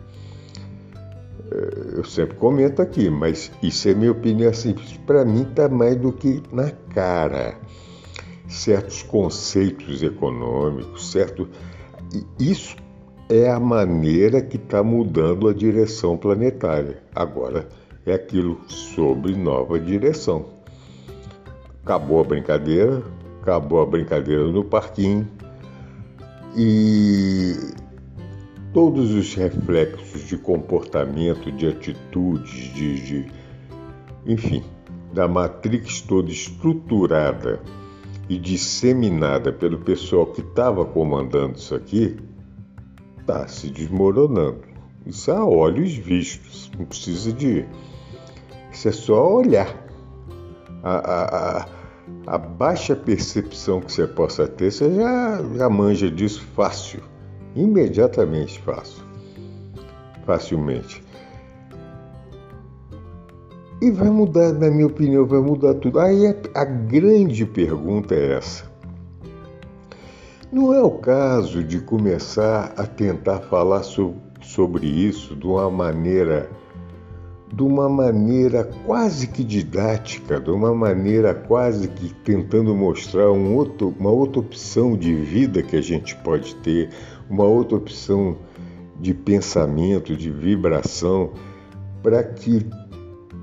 É, 1.53 1.99
eu 1.99 2.05
sempre 2.05 2.37
comento 2.37 2.81
aqui, 2.81 3.11
mas 3.11 3.53
isso 3.63 3.89
é 3.89 3.95
minha 3.95 4.13
opinião 4.13 4.51
assim, 4.51 4.75
para 5.07 5.25
mim 5.25 5.43
está 5.43 5.69
mais 5.69 5.97
do 5.97 6.11
que 6.13 6.43
na 6.51 6.71
cara. 6.95 7.59
Certos 8.49 9.03
conceitos 9.03 10.03
econômicos, 10.03 11.11
certo? 11.11 11.49
Isso 12.39 12.77
é 13.29 13.51
a 13.51 13.61
maneira 13.61 14.41
que 14.43 14.57
está 14.57 14.83
mudando 14.83 15.49
a 15.49 15.55
direção 15.55 16.17
planetária. 16.17 17.03
Agora 17.15 17.69
é 18.05 18.15
aquilo 18.15 18.61
sobre 18.67 19.35
nova 19.35 19.79
direção. 19.79 20.47
Acabou 21.83 22.21
a 22.21 22.25
brincadeira, 22.25 23.03
acabou 23.43 23.83
a 23.83 23.87
brincadeira 23.87 24.47
no 24.47 24.65
parquinho 24.65 25.29
e 26.57 27.55
todos 28.73 29.11
os 29.13 29.35
reflexos 29.35 30.27
de 30.29 30.39
comportamento, 30.39 31.51
de 31.51 31.67
atitudes, 31.67 32.73
de, 32.73 33.01
de 33.01 33.33
enfim, 34.25 34.63
da 35.13 35.27
matrix 35.27 36.01
toda 36.01 36.31
estruturada 36.31 37.61
e 38.29 38.39
disseminada 38.39 39.53
pelo 39.53 39.79
pessoal 39.79 40.27
que 40.27 40.41
estava 40.41 40.85
comandando 40.85 41.59
isso 41.59 41.75
aqui, 41.75 42.17
está 43.21 43.47
se 43.49 43.69
desmoronando. 43.69 44.63
Isso 45.05 45.33
a 45.33 45.45
olhos 45.45 45.95
vistos, 45.95 46.71
não 46.79 46.87
precisa 46.87 47.33
de. 47.33 47.67
Isso 48.71 48.89
é 48.89 48.93
só 48.93 49.35
olhar. 49.35 49.83
A, 50.85 50.93
a, 50.93 51.61
a, 51.63 51.82
a 52.27 52.39
baixa 52.39 52.95
percepção 52.95 53.81
que 53.81 53.93
você 53.93 54.07
possa 54.07 54.47
ter, 54.47 54.71
você 54.73 54.95
já, 54.95 55.43
já 55.57 55.71
manja 55.71 56.11
disso 56.11 56.43
fácil, 56.55 57.03
imediatamente 57.55 58.61
fácil, 58.61 59.03
facilmente. 60.25 61.03
E 63.81 63.91
vai 63.91 64.11
mudar, 64.11 64.53
na 64.53 64.71
minha 64.71 64.87
opinião, 64.87 65.27
vai 65.27 65.41
mudar 65.41 65.75
tudo. 65.75 65.99
Aí 65.99 66.27
a 66.55 66.65
grande 66.65 67.45
pergunta 67.45 68.15
é 68.15 68.35
essa. 68.35 68.71
Não 70.53 70.73
é 70.73 70.81
o 70.81 70.91
caso 70.91 71.65
de 71.65 71.81
começar 71.81 72.73
a 72.77 72.87
tentar 72.87 73.41
falar 73.41 73.83
so, 73.83 74.15
sobre 74.41 74.87
isso 74.87 75.35
de 75.35 75.47
uma 75.47 75.69
maneira 75.69 76.49
de 77.53 77.63
uma 77.63 77.87
maneira 77.87 78.65
quase 78.87 79.27
que 79.27 79.45
didática, 79.45 80.41
de 80.41 80.51
uma 80.51 80.75
maneira 80.75 81.35
quase 81.35 81.87
que 81.89 82.15
tentando 82.25 82.75
mostrar 82.75 83.31
um 83.31 83.55
outro, 83.55 83.95
uma 83.99 84.11
outra 84.11 84.41
opção 84.41 84.97
de 84.97 85.15
vida 85.15 85.63
que 85.63 85.77
a 85.77 85.83
gente 85.83 86.17
pode 86.17 86.55
ter, 86.57 86.89
uma 87.29 87.45
outra 87.45 87.77
opção 87.77 88.39
de 88.99 89.13
pensamento, 89.13 90.17
de 90.17 90.31
vibração, 90.31 91.33
para 92.03 92.25
que 92.25 92.67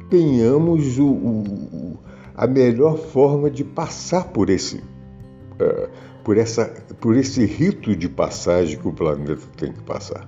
tenhamos 0.09 0.97
o, 0.97 1.07
o, 1.07 1.99
a 2.35 2.47
melhor 2.47 2.97
forma 2.97 3.49
de 3.49 3.63
passar 3.63 4.29
por 4.29 4.49
esse, 4.49 4.77
uh, 4.77 5.87
por, 6.23 6.35
essa, 6.35 6.65
por 6.99 7.15
esse 7.15 7.45
rito 7.45 7.95
de 7.95 8.09
passagem 8.09 8.79
que 8.79 8.87
o 8.87 8.93
planeta 8.93 9.43
tem 9.55 9.71
que 9.71 9.83
passar 9.83 10.27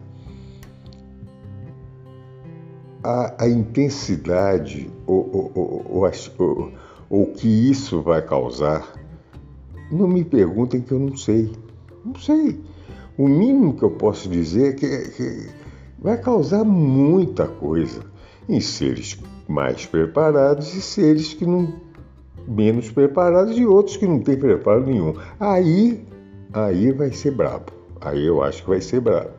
a, 3.03 3.43
a 3.43 3.49
intensidade 3.49 4.89
ou, 5.05 5.51
ou, 7.09 7.25
que 7.27 7.47
isso 7.47 8.01
vai 8.01 8.21
causar, 8.21 8.93
não 9.91 10.07
me 10.07 10.23
perguntem 10.23 10.81
que 10.81 10.91
eu 10.91 10.99
não 10.99 11.17
sei. 11.17 11.51
Não 12.05 12.15
sei. 12.15 12.59
O 13.17 13.27
mínimo 13.27 13.75
que 13.75 13.83
eu 13.83 13.91
posso 13.91 14.29
dizer 14.29 14.69
é 14.69 14.73
que, 14.73 15.09
que 15.09 15.49
vai 15.99 16.17
causar 16.17 16.63
muita 16.63 17.47
coisa 17.47 18.01
em 18.47 18.59
seres 18.59 19.19
mais 19.47 19.85
preparados 19.85 20.73
e 20.73 20.81
seres 20.81 21.33
que 21.33 21.45
não 21.45 21.73
menos 22.47 22.89
preparados 22.89 23.57
e 23.57 23.65
outros 23.65 23.97
que 23.97 24.07
não 24.07 24.19
têm 24.19 24.37
preparo 24.37 24.85
nenhum. 24.85 25.13
Aí, 25.39 26.05
aí 26.53 26.91
vai 26.91 27.11
ser 27.11 27.31
brabo. 27.31 27.71
Aí 27.99 28.25
eu 28.25 28.41
acho 28.41 28.63
que 28.63 28.69
vai 28.69 28.81
ser 28.81 29.01
brabo. 29.01 29.31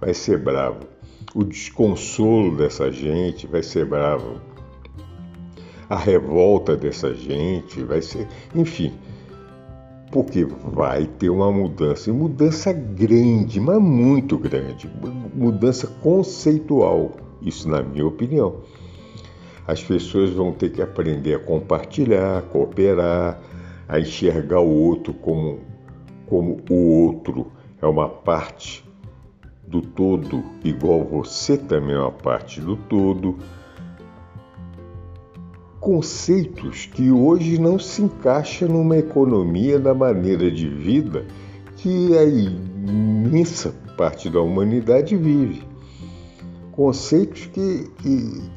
Vai 0.00 0.14
ser 0.14 0.38
brabo 0.38 0.97
o 1.34 1.44
desconsolo 1.44 2.56
dessa 2.56 2.90
gente 2.90 3.46
vai 3.46 3.62
ser 3.62 3.84
bravo. 3.84 4.40
A 5.88 5.96
revolta 5.96 6.76
dessa 6.76 7.14
gente 7.14 7.82
vai 7.82 8.02
ser. 8.02 8.26
Enfim, 8.54 8.92
porque 10.10 10.44
vai 10.44 11.06
ter 11.06 11.30
uma 11.30 11.50
mudança, 11.50 12.10
e 12.10 12.12
mudança 12.12 12.72
grande, 12.72 13.60
mas 13.60 13.80
muito 13.80 14.38
grande, 14.38 14.90
mudança 15.34 15.86
conceitual, 16.02 17.12
isso 17.42 17.68
na 17.68 17.82
minha 17.82 18.06
opinião. 18.06 18.56
As 19.66 19.82
pessoas 19.82 20.30
vão 20.30 20.52
ter 20.52 20.70
que 20.70 20.80
aprender 20.80 21.34
a 21.34 21.38
compartilhar, 21.38 22.38
a 22.38 22.42
cooperar, 22.42 23.40
a 23.86 24.00
enxergar 24.00 24.60
o 24.60 24.70
outro 24.70 25.12
como, 25.12 25.60
como 26.26 26.58
o 26.70 27.04
outro 27.04 27.52
é 27.80 27.86
uma 27.86 28.08
parte 28.08 28.87
do 29.68 29.82
todo, 29.82 30.42
igual 30.64 31.04
você 31.04 31.56
também 31.56 31.94
é 31.94 31.98
uma 31.98 32.10
parte 32.10 32.60
do 32.60 32.76
todo. 32.76 33.36
Conceitos 35.78 36.86
que 36.86 37.10
hoje 37.10 37.60
não 37.60 37.78
se 37.78 38.02
encaixam 38.02 38.68
numa 38.68 38.96
economia 38.96 39.78
da 39.78 39.94
maneira 39.94 40.50
de 40.50 40.68
vida 40.68 41.26
que 41.76 42.16
a 42.16 42.24
imensa 42.24 43.74
parte 43.96 44.28
da 44.28 44.40
humanidade 44.40 45.16
vive. 45.16 45.62
Conceitos 46.72 47.46
que, 47.46 47.90
que 47.98 48.50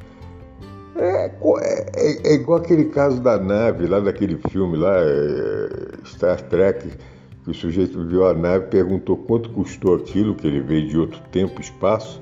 é, 0.95 1.25
é, 1.25 2.31
é, 2.31 2.33
igual 2.35 2.59
aquele 2.59 2.85
caso 2.85 3.21
da 3.21 3.37
nave, 3.37 3.87
lá 3.87 3.99
daquele 3.99 4.37
filme 4.49 4.77
lá, 4.77 4.97
é, 4.97 6.05
Star 6.05 6.41
Trek, 6.41 6.87
que 7.43 7.51
o 7.51 7.53
sujeito 7.53 8.03
viu 8.05 8.25
a 8.25 8.33
nave, 8.33 8.67
perguntou 8.67 9.17
quanto 9.17 9.49
custou 9.49 9.95
aquilo, 9.95 10.35
que 10.35 10.47
ele 10.47 10.61
veio 10.61 10.87
de 10.87 10.97
outro 10.97 11.19
tempo, 11.31 11.59
espaço. 11.59 12.21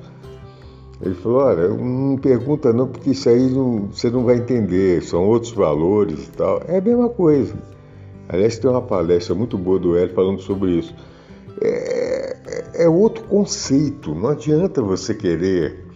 Ele 1.01 1.15
falou, 1.15 1.39
olha, 1.39 1.69
não 1.69 2.17
pergunta 2.17 2.73
não, 2.73 2.87
porque 2.87 3.11
isso 3.11 3.29
aí 3.29 3.49
não, 3.49 3.87
você 3.87 4.09
não 4.09 4.25
vai 4.25 4.37
entender, 4.37 5.01
são 5.01 5.25
outros 5.25 5.53
valores 5.53 6.27
e 6.27 6.31
tal. 6.31 6.61
É 6.67 6.77
a 6.77 6.81
mesma 6.81 7.09
coisa. 7.09 7.53
Aliás, 8.27 8.57
tem 8.59 8.69
uma 8.69 8.81
palestra 8.81 9.33
muito 9.33 9.57
boa 9.57 9.79
do 9.79 9.97
Hélio 9.97 10.13
falando 10.13 10.41
sobre 10.41 10.71
isso. 10.71 10.93
É, 11.61 12.37
é, 12.47 12.83
é 12.83 12.89
outro 12.89 13.23
conceito, 13.25 14.13
não 14.13 14.29
adianta 14.29 14.81
você 14.81 15.13
querer 15.13 15.89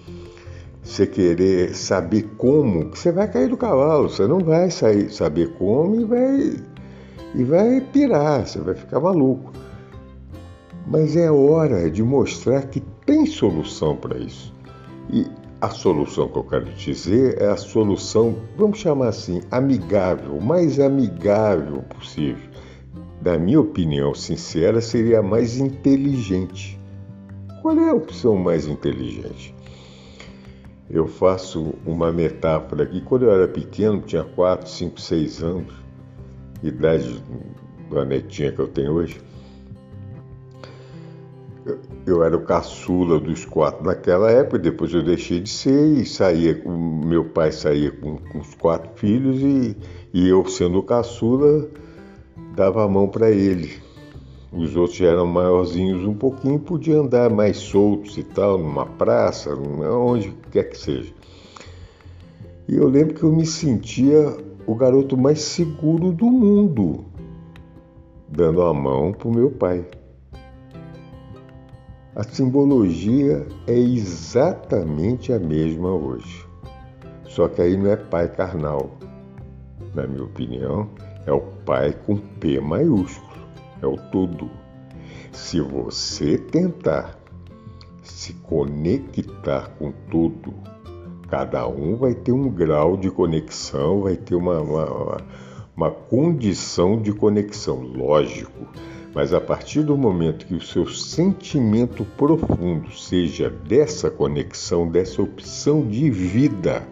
você 0.83 1.07
querer 1.07 1.73
saber 1.73 2.23
como, 2.37 2.89
você 2.89 3.09
vai 3.09 3.31
cair 3.31 3.47
do 3.47 3.55
cavalo, 3.55 4.09
você 4.09 4.27
não 4.27 4.39
vai 4.39 4.69
sair, 4.69 5.09
saber 5.13 5.53
como 5.53 6.01
e 6.01 6.03
vai 6.03 6.53
e 7.35 7.43
vai 7.43 7.81
pirar, 7.81 8.45
você 8.45 8.59
vai 8.59 8.75
ficar 8.75 8.99
maluco. 8.99 9.51
Mas 10.85 11.15
é 11.15 11.31
hora 11.31 11.89
de 11.89 12.03
mostrar 12.03 12.67
que 12.67 12.79
tem 13.05 13.25
solução 13.25 13.95
para 13.95 14.17
isso. 14.17 14.53
E 15.09 15.25
a 15.61 15.69
solução 15.69 16.27
que 16.27 16.37
eu 16.37 16.43
quero 16.43 16.65
dizer 16.73 17.41
é 17.41 17.47
a 17.47 17.57
solução, 17.57 18.35
vamos 18.57 18.79
chamar 18.79 19.07
assim, 19.07 19.41
amigável, 19.49 20.39
mais 20.41 20.79
amigável 20.79 21.83
possível. 21.83 22.49
Da 23.21 23.37
minha 23.37 23.61
opinião 23.61 24.13
sincera, 24.13 24.81
seria 24.81 25.19
a 25.19 25.23
mais 25.23 25.57
inteligente. 25.57 26.77
Qual 27.61 27.79
é 27.79 27.89
a 27.89 27.93
opção 27.93 28.35
mais 28.35 28.67
inteligente? 28.67 29.55
Eu 30.89 31.07
faço 31.07 31.73
uma 31.85 32.11
metáfora 32.11 32.83
aqui. 32.83 32.99
Quando 32.99 33.23
eu 33.23 33.31
era 33.31 33.47
pequeno, 33.47 34.01
tinha 34.01 34.23
4, 34.25 34.69
5, 34.69 34.99
6 34.99 35.41
anos, 35.41 35.82
idade 36.63 37.23
da 37.91 38.05
netinha 38.05 38.51
que 38.51 38.59
eu 38.59 38.67
tenho 38.67 38.93
hoje, 38.93 39.21
eu, 42.05 42.23
era 42.23 42.35
o 42.35 42.41
caçula 42.41 43.19
dos 43.19 43.45
quatro 43.45 43.85
naquela 43.85 44.29
época, 44.29 44.59
depois 44.59 44.93
eu 44.93 45.01
deixei 45.01 45.39
de 45.39 45.49
ser 45.49 45.97
e 45.97 46.05
saía, 46.05 46.61
meu 46.65 47.23
pai 47.25 47.51
saía 47.51 47.91
com, 47.91 48.17
com 48.17 48.39
os 48.39 48.53
quatro 48.55 48.89
filhos 48.95 49.39
e, 49.39 49.77
e 50.13 50.27
eu, 50.27 50.45
sendo 50.45 50.79
o 50.79 50.83
caçula, 50.83 51.67
dava 52.55 52.83
a 52.83 52.87
mão 52.87 53.07
para 53.07 53.31
ele. 53.31 53.71
Os 54.51 54.75
outros 54.75 54.97
já 54.97 55.07
eram 55.07 55.25
maiorzinhos 55.25 56.05
um 56.05 56.13
pouquinho, 56.13 56.59
podiam 56.59 57.05
andar 57.05 57.29
mais 57.29 57.57
soltos 57.57 58.17
e 58.17 58.23
tal, 58.23 58.57
numa 58.57 58.85
praça, 58.85 59.55
onde 59.55 60.33
quer 60.51 60.65
que 60.65 60.77
seja. 60.77 61.13
E 62.67 62.75
eu 62.75 62.87
lembro 62.87 63.15
que 63.15 63.23
eu 63.23 63.31
me 63.31 63.45
sentia 63.45 64.37
o 64.65 64.75
garoto 64.75 65.17
mais 65.17 65.41
seguro 65.41 66.11
do 66.11 66.25
mundo, 66.25 67.05
dando 68.29 68.61
a 68.61 68.73
mão 68.73 69.11
para 69.11 69.27
o 69.27 69.33
meu 69.33 69.51
pai. 69.51 69.85
A 72.15 72.23
simbologia 72.23 73.47
é 73.65 73.77
exatamente 73.77 75.33
a 75.33 75.39
mesma 75.39 75.91
hoje. 75.91 76.45
Só 77.25 77.47
que 77.47 77.61
aí 77.61 77.75
não 77.75 77.89
é 77.89 77.95
pai 77.95 78.27
carnal. 78.27 78.91
Na 79.95 80.05
minha 80.05 80.23
opinião, 80.23 80.89
é 81.25 81.31
o 81.31 81.41
pai 81.41 81.93
com 82.05 82.17
P 82.17 82.59
maiúsculo. 82.59 83.33
É 83.81 83.87
o 83.87 83.97
todo. 84.11 84.49
Se 85.31 85.59
você 85.59 86.37
tentar 86.37 87.17
se 88.03 88.33
conectar 88.33 89.69
com 89.79 89.91
tudo. 90.09 90.53
Cada 91.33 91.67
um 91.67 91.95
vai 91.95 92.13
ter 92.13 92.31
um 92.31 92.47
grau 92.47 92.95
de 92.95 93.09
conexão, 93.09 94.01
vai 94.01 94.15
ter 94.15 94.35
uma, 94.35 94.61
uma, 94.61 95.17
uma 95.75 95.89
condição 95.89 97.01
de 97.01 97.11
conexão, 97.11 97.81
lógico. 97.81 98.67
Mas 99.15 99.33
a 99.33 99.41
partir 99.41 99.81
do 99.81 99.97
momento 99.97 100.45
que 100.45 100.53
o 100.53 100.61
seu 100.61 100.85
sentimento 100.85 102.05
profundo 102.15 102.91
seja 102.91 103.49
dessa 103.49 104.11
conexão, 104.11 104.87
dessa 104.87 105.23
opção 105.23 105.81
de 105.87 106.07
vida, 106.11 106.87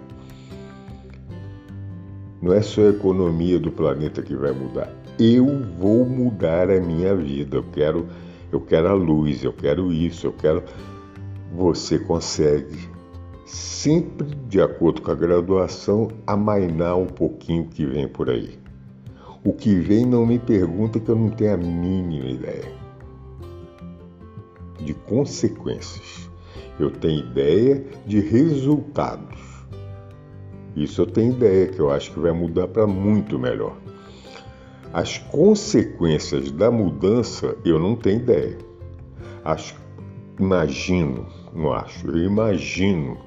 não 2.42 2.52
é 2.52 2.64
só 2.64 2.82
a 2.82 2.90
economia 2.90 3.60
do 3.60 3.72
planeta 3.72 4.24
que 4.24 4.36
vai 4.36 4.54
mudar. 4.54 4.92
Eu 5.20 5.46
vou 5.80 6.04
mudar 6.04 6.72
a 6.72 6.82
minha 6.82 7.16
vida. 7.16 7.58
Eu 7.58 7.66
quero, 7.72 8.08
eu 8.52 8.60
quero 8.60 8.88
a 8.88 8.94
luz, 8.94 9.44
eu 9.44 9.54
quero 9.54 9.94
isso, 9.94 10.26
eu 10.26 10.34
quero. 10.34 10.64
Você 11.54 12.00
consegue, 12.00 12.90
sempre 13.52 14.28
de 14.48 14.62
acordo 14.62 15.02
com 15.02 15.12
a 15.12 15.16
graduação, 15.16 16.08
amainar 16.26 16.98
um 16.98 17.08
pouquinho 17.08 17.64
o 17.64 17.68
que 17.68 17.86
vem 17.86 18.08
por 18.08 18.30
aí. 18.30 18.58
O 19.44 19.52
que 19.52 19.76
vem 19.76 20.06
não 20.06 20.26
me 20.26 20.40
pergunta 20.40 21.00
que 21.00 21.10
eu 21.10 21.16
não 21.16 21.30
tenho 21.30 21.56
a 21.56 21.58
mínima 21.58 22.30
ideia 22.30 22.72
de 24.80 24.94
consequências. 24.94 26.30
Eu 26.80 26.90
tenho 26.90 27.20
ideia 27.20 27.86
de 28.06 28.22
resultados. 28.22 29.40
Isso 30.76 31.02
eu 31.02 31.06
tenho 31.06 31.34
ideia 31.34 31.68
que 31.68 31.80
eu 31.80 31.92
acho 31.92 32.12
que 32.14 32.20
vai 32.20 32.32
mudar 32.32 32.70
para 32.70 32.88
muito 32.88 33.38
melhor. 33.38 33.76
As 34.94 35.18
consequências 35.18 36.52
da 36.52 36.72
mudança 36.72 37.56
eu 37.66 37.78
não 37.78 37.96
tenho 37.96 38.22
ideia. 38.22 38.58
Acho, 39.44 39.76
imagino, 40.40 41.28
não 41.54 41.74
acho, 41.74 42.08
eu 42.08 42.24
imagino 42.24 43.18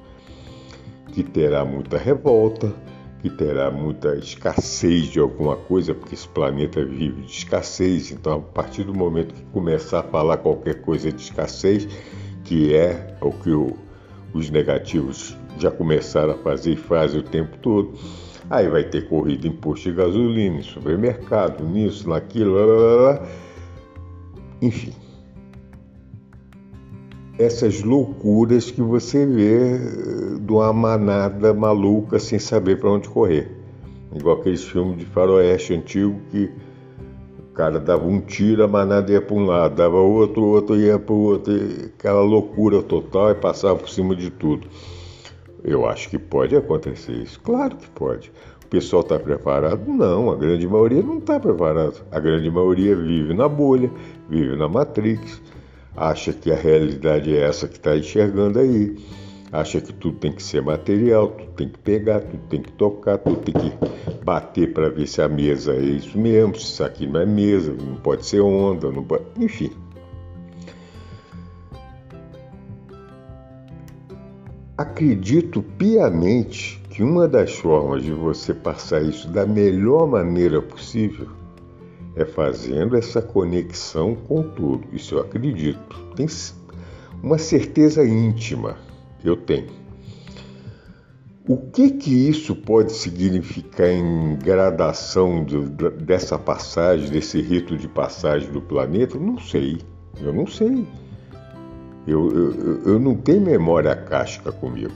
que 1.15 1.23
terá 1.23 1.63
muita 1.63 1.97
revolta, 1.97 2.73
que 3.21 3.29
terá 3.29 3.71
muita 3.71 4.17
escassez 4.17 5.05
de 5.05 5.17
alguma 5.21 5.55
coisa, 5.55 5.95
porque 5.95 6.13
esse 6.13 6.27
planeta 6.27 6.83
vive 6.83 7.21
de 7.21 7.31
escassez. 7.31 8.11
Então, 8.11 8.39
a 8.39 8.41
partir 8.41 8.83
do 8.83 8.93
momento 8.93 9.33
que 9.33 9.41
começar 9.43 10.01
a 10.01 10.03
falar 10.03 10.37
qualquer 10.37 10.81
coisa 10.81 11.09
de 11.13 11.21
escassez, 11.21 11.87
que 12.43 12.75
é 12.75 13.15
o 13.21 13.31
que 13.31 13.49
o, 13.49 13.77
os 14.33 14.49
negativos 14.49 15.37
já 15.57 15.71
começaram 15.71 16.33
a 16.33 16.37
fazer 16.37 16.73
e 16.73 16.75
fazem 16.75 17.21
o 17.21 17.23
tempo 17.23 17.57
todo. 17.59 17.93
Aí 18.49 18.67
vai 18.67 18.83
ter 18.83 19.07
corrida 19.07 19.47
em 19.47 19.53
posto 19.53 19.89
de 19.89 19.95
gasolina, 19.95 20.57
em 20.57 20.63
supermercado, 20.63 21.63
nisso, 21.63 22.09
naquilo, 22.09 22.55
lá, 22.55 22.65
lá, 22.65 23.11
lá. 23.11 23.27
enfim. 24.61 25.04
Essas 27.37 27.83
loucuras 27.83 28.71
que 28.71 28.81
você 28.81 29.25
vê 29.25 29.75
eh, 29.75 30.39
de 30.39 30.53
uma 30.53 30.71
manada 30.71 31.53
maluca 31.53 32.17
sem 32.17 32.39
saber 32.39 32.79
para 32.79 32.89
onde 32.89 33.09
correr. 33.09 33.51
Igual 34.15 34.39
aqueles 34.39 34.63
filmes 34.63 34.97
de 34.97 35.05
faroeste 35.05 35.73
antigo 35.73 36.17
que 36.31 36.49
o 37.39 37.53
cara 37.53 37.77
dava 37.77 38.05
um 38.07 38.21
tiro, 38.21 38.63
a 38.63 38.67
manada 38.67 39.11
ia 39.11 39.21
para 39.21 39.35
um 39.35 39.45
lado, 39.45 39.75
dava 39.75 39.97
outro, 39.97 40.43
outro 40.43 40.77
ia 40.77 40.97
para 40.97 41.13
o 41.13 41.19
outro, 41.19 41.53
aquela 41.97 42.21
loucura 42.21 42.81
total 42.81 43.31
e 43.31 43.35
passava 43.35 43.77
por 43.77 43.89
cima 43.89 44.15
de 44.15 44.29
tudo. 44.29 44.67
Eu 45.61 45.85
acho 45.85 46.09
que 46.09 46.17
pode 46.17 46.55
acontecer 46.55 47.11
isso. 47.11 47.41
Claro 47.41 47.75
que 47.75 47.89
pode. 47.89 48.31
O 48.63 48.67
pessoal 48.67 49.01
está 49.01 49.19
preparado? 49.19 49.85
Não, 49.87 50.31
a 50.31 50.35
grande 50.35 50.65
maioria 50.67 51.01
não 51.01 51.17
está 51.17 51.37
preparado. 51.37 52.01
A 52.11 52.19
grande 52.19 52.49
maioria 52.49 52.95
vive 52.95 53.33
na 53.33 53.49
bolha, 53.49 53.91
vive 54.29 54.55
na 54.55 54.69
Matrix, 54.69 55.41
acha 55.95 56.33
que 56.33 56.51
a 56.51 56.55
realidade 56.55 57.35
é 57.35 57.41
essa 57.41 57.67
que 57.67 57.77
está 57.77 57.95
enxergando 57.95 58.59
aí, 58.59 58.95
acha 59.51 59.79
que 59.79 59.93
tudo 59.93 60.17
tem 60.17 60.31
que 60.31 60.43
ser 60.43 60.61
material, 60.61 61.29
tudo 61.29 61.51
tem 61.51 61.69
que 61.69 61.79
pegar, 61.79 62.21
tudo 62.21 62.43
tem 62.49 62.61
que 62.61 62.71
tocar, 62.73 63.17
tudo 63.17 63.37
tem 63.37 63.53
que 63.53 63.73
bater 64.23 64.73
para 64.73 64.89
ver 64.89 65.07
se 65.07 65.21
a 65.21 65.29
mesa 65.29 65.73
é 65.73 65.79
isso 65.79 66.17
mesmo, 66.17 66.55
se 66.55 66.65
isso 66.65 66.83
aqui 66.83 67.07
não 67.07 67.21
é 67.21 67.25
mesa, 67.25 67.73
não 67.73 67.95
pode 67.95 68.25
ser 68.25 68.41
onda, 68.41 68.91
não 68.91 69.03
pode... 69.03 69.23
enfim. 69.39 69.71
Acredito 74.77 75.61
piamente 75.61 76.81
que 76.89 77.01
uma 77.01 77.29
das 77.29 77.53
formas 77.53 78.03
de 78.03 78.11
você 78.11 78.53
passar 78.53 79.01
isso 79.01 79.29
da 79.29 79.45
melhor 79.45 80.05
maneira 80.05 80.61
possível 80.61 81.44
é 82.15 82.25
fazendo 82.25 82.95
essa 82.95 83.21
conexão 83.21 84.15
com 84.15 84.41
tudo. 84.43 84.87
Isso 84.93 85.15
eu 85.15 85.21
acredito. 85.21 85.99
Tem 86.15 86.27
uma 87.21 87.37
certeza 87.37 88.05
íntima, 88.05 88.77
eu 89.23 89.35
tenho. 89.35 89.67
O 91.47 91.57
que 91.57 91.91
que 91.91 92.27
isso 92.27 92.55
pode 92.55 92.91
significar 92.91 93.89
em 93.89 94.35
gradação 94.37 95.43
de, 95.43 95.59
dessa 96.03 96.39
passagem, 96.39 97.09
desse 97.11 97.39
rito 97.39 97.77
de 97.77 97.87
passagem 97.87 98.51
do 98.51 98.61
planeta? 98.61 99.19
Não 99.19 99.37
sei. 99.37 99.77
Eu 100.19 100.33
não 100.33 100.47
sei. 100.47 100.87
Eu, 102.07 102.31
eu, 102.31 102.81
eu 102.93 102.99
não 102.99 103.15
tenho 103.15 103.41
memória 103.41 103.95
casca 103.95 104.51
comigo. 104.51 104.93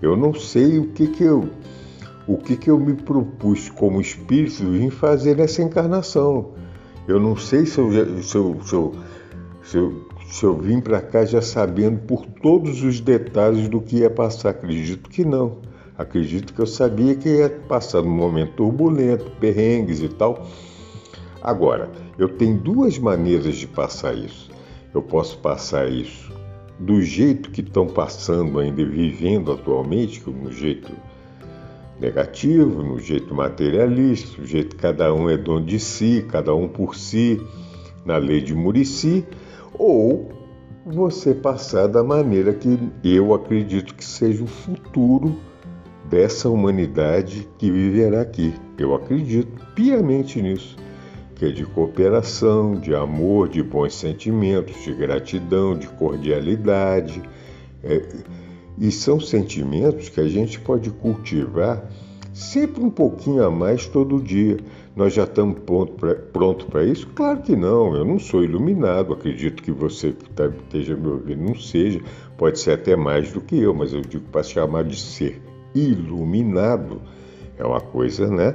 Eu 0.00 0.16
não 0.16 0.34
sei 0.34 0.78
o 0.78 0.88
que, 0.88 1.06
que 1.06 1.22
eu 1.22 1.48
o 2.26 2.36
que, 2.36 2.56
que 2.56 2.70
eu 2.70 2.78
me 2.78 2.94
propus 2.94 3.68
como 3.68 4.00
espírito 4.00 4.62
em 4.62 4.90
fazer 4.90 5.36
nessa 5.36 5.62
encarnação. 5.62 6.52
Eu 7.06 7.18
não 7.18 7.36
sei 7.36 7.66
se 7.66 7.78
eu, 7.78 7.90
se 8.22 8.36
eu, 8.36 8.62
se 8.62 8.74
eu, 8.74 8.92
se 9.62 9.76
eu, 9.76 10.06
se 10.26 10.44
eu 10.44 10.56
vim 10.56 10.80
para 10.80 11.00
cá 11.00 11.24
já 11.24 11.42
sabendo 11.42 11.98
por 12.00 12.24
todos 12.26 12.82
os 12.82 13.00
detalhes 13.00 13.68
do 13.68 13.80
que 13.80 13.98
ia 13.98 14.10
passar. 14.10 14.50
Acredito 14.50 15.10
que 15.10 15.24
não. 15.24 15.58
Acredito 15.98 16.54
que 16.54 16.60
eu 16.60 16.66
sabia 16.66 17.14
que 17.14 17.28
ia 17.28 17.50
passar 17.68 18.02
num 18.02 18.16
momento 18.16 18.54
turbulento, 18.54 19.30
perrengues 19.38 20.00
e 20.00 20.08
tal. 20.08 20.46
Agora, 21.42 21.90
eu 22.16 22.28
tenho 22.28 22.56
duas 22.56 22.98
maneiras 22.98 23.56
de 23.56 23.66
passar 23.66 24.14
isso. 24.14 24.50
Eu 24.94 25.02
posso 25.02 25.38
passar 25.38 25.90
isso 25.90 26.32
do 26.78 27.00
jeito 27.02 27.50
que 27.50 27.60
estão 27.60 27.86
passando 27.86 28.58
ainda, 28.58 28.84
vivendo 28.84 29.52
atualmente, 29.52 30.22
no 30.28 30.50
jeito 30.50 30.92
negativo, 32.02 32.82
no 32.82 32.98
jeito 32.98 33.32
materialista, 33.32 34.40
no 34.40 34.46
jeito 34.46 34.74
que 34.74 34.82
cada 34.82 35.14
um 35.14 35.30
é 35.30 35.36
dono 35.36 35.64
de 35.64 35.78
si, 35.78 36.26
cada 36.28 36.52
um 36.54 36.66
por 36.68 36.96
si, 36.96 37.40
na 38.04 38.16
lei 38.16 38.40
de 38.40 38.54
Murici, 38.54 39.24
ou 39.78 40.30
você 40.84 41.32
passar 41.32 41.86
da 41.86 42.02
maneira 42.02 42.52
que 42.52 42.76
eu 43.04 43.32
acredito 43.32 43.94
que 43.94 44.04
seja 44.04 44.42
o 44.42 44.48
futuro 44.48 45.38
dessa 46.10 46.48
humanidade 46.50 47.48
que 47.56 47.70
viverá 47.70 48.20
aqui. 48.20 48.52
Eu 48.76 48.94
acredito 48.94 49.64
piamente 49.74 50.42
nisso 50.42 50.76
que 51.36 51.46
é 51.46 51.50
de 51.50 51.64
cooperação, 51.64 52.74
de 52.74 52.94
amor, 52.94 53.48
de 53.48 53.64
bons 53.64 53.94
sentimentos, 53.96 54.84
de 54.84 54.94
gratidão, 54.94 55.76
de 55.76 55.88
cordialidade. 55.88 57.20
É, 57.82 58.00
e 58.78 58.90
são 58.90 59.20
sentimentos 59.20 60.08
que 60.08 60.20
a 60.20 60.28
gente 60.28 60.58
pode 60.60 60.90
cultivar 60.90 61.88
sempre 62.32 62.82
um 62.82 62.90
pouquinho 62.90 63.44
a 63.44 63.50
mais 63.50 63.86
todo 63.86 64.20
dia. 64.20 64.56
Nós 64.96 65.14
já 65.14 65.24
estamos 65.24 65.58
prontos 66.32 66.66
para 66.66 66.84
isso? 66.84 67.06
Claro 67.14 67.40
que 67.42 67.56
não, 67.56 67.94
eu 67.94 68.04
não 68.04 68.18
sou 68.18 68.44
iluminado, 68.44 69.12
acredito 69.12 69.62
que 69.62 69.72
você 69.72 70.12
que 70.12 70.28
tá, 70.30 70.46
esteja 70.46 70.96
me 70.96 71.08
ouvindo 71.08 71.42
não 71.42 71.54
seja, 71.54 72.00
pode 72.36 72.58
ser 72.58 72.72
até 72.72 72.94
mais 72.96 73.32
do 73.32 73.40
que 73.40 73.58
eu, 73.58 73.74
mas 73.74 73.92
eu 73.92 74.02
digo 74.02 74.24
para 74.30 74.42
chamar 74.42 74.84
de 74.84 74.98
ser 74.98 75.40
iluminado 75.74 77.00
é 77.58 77.64
uma 77.64 77.80
coisa, 77.80 78.28
né? 78.28 78.54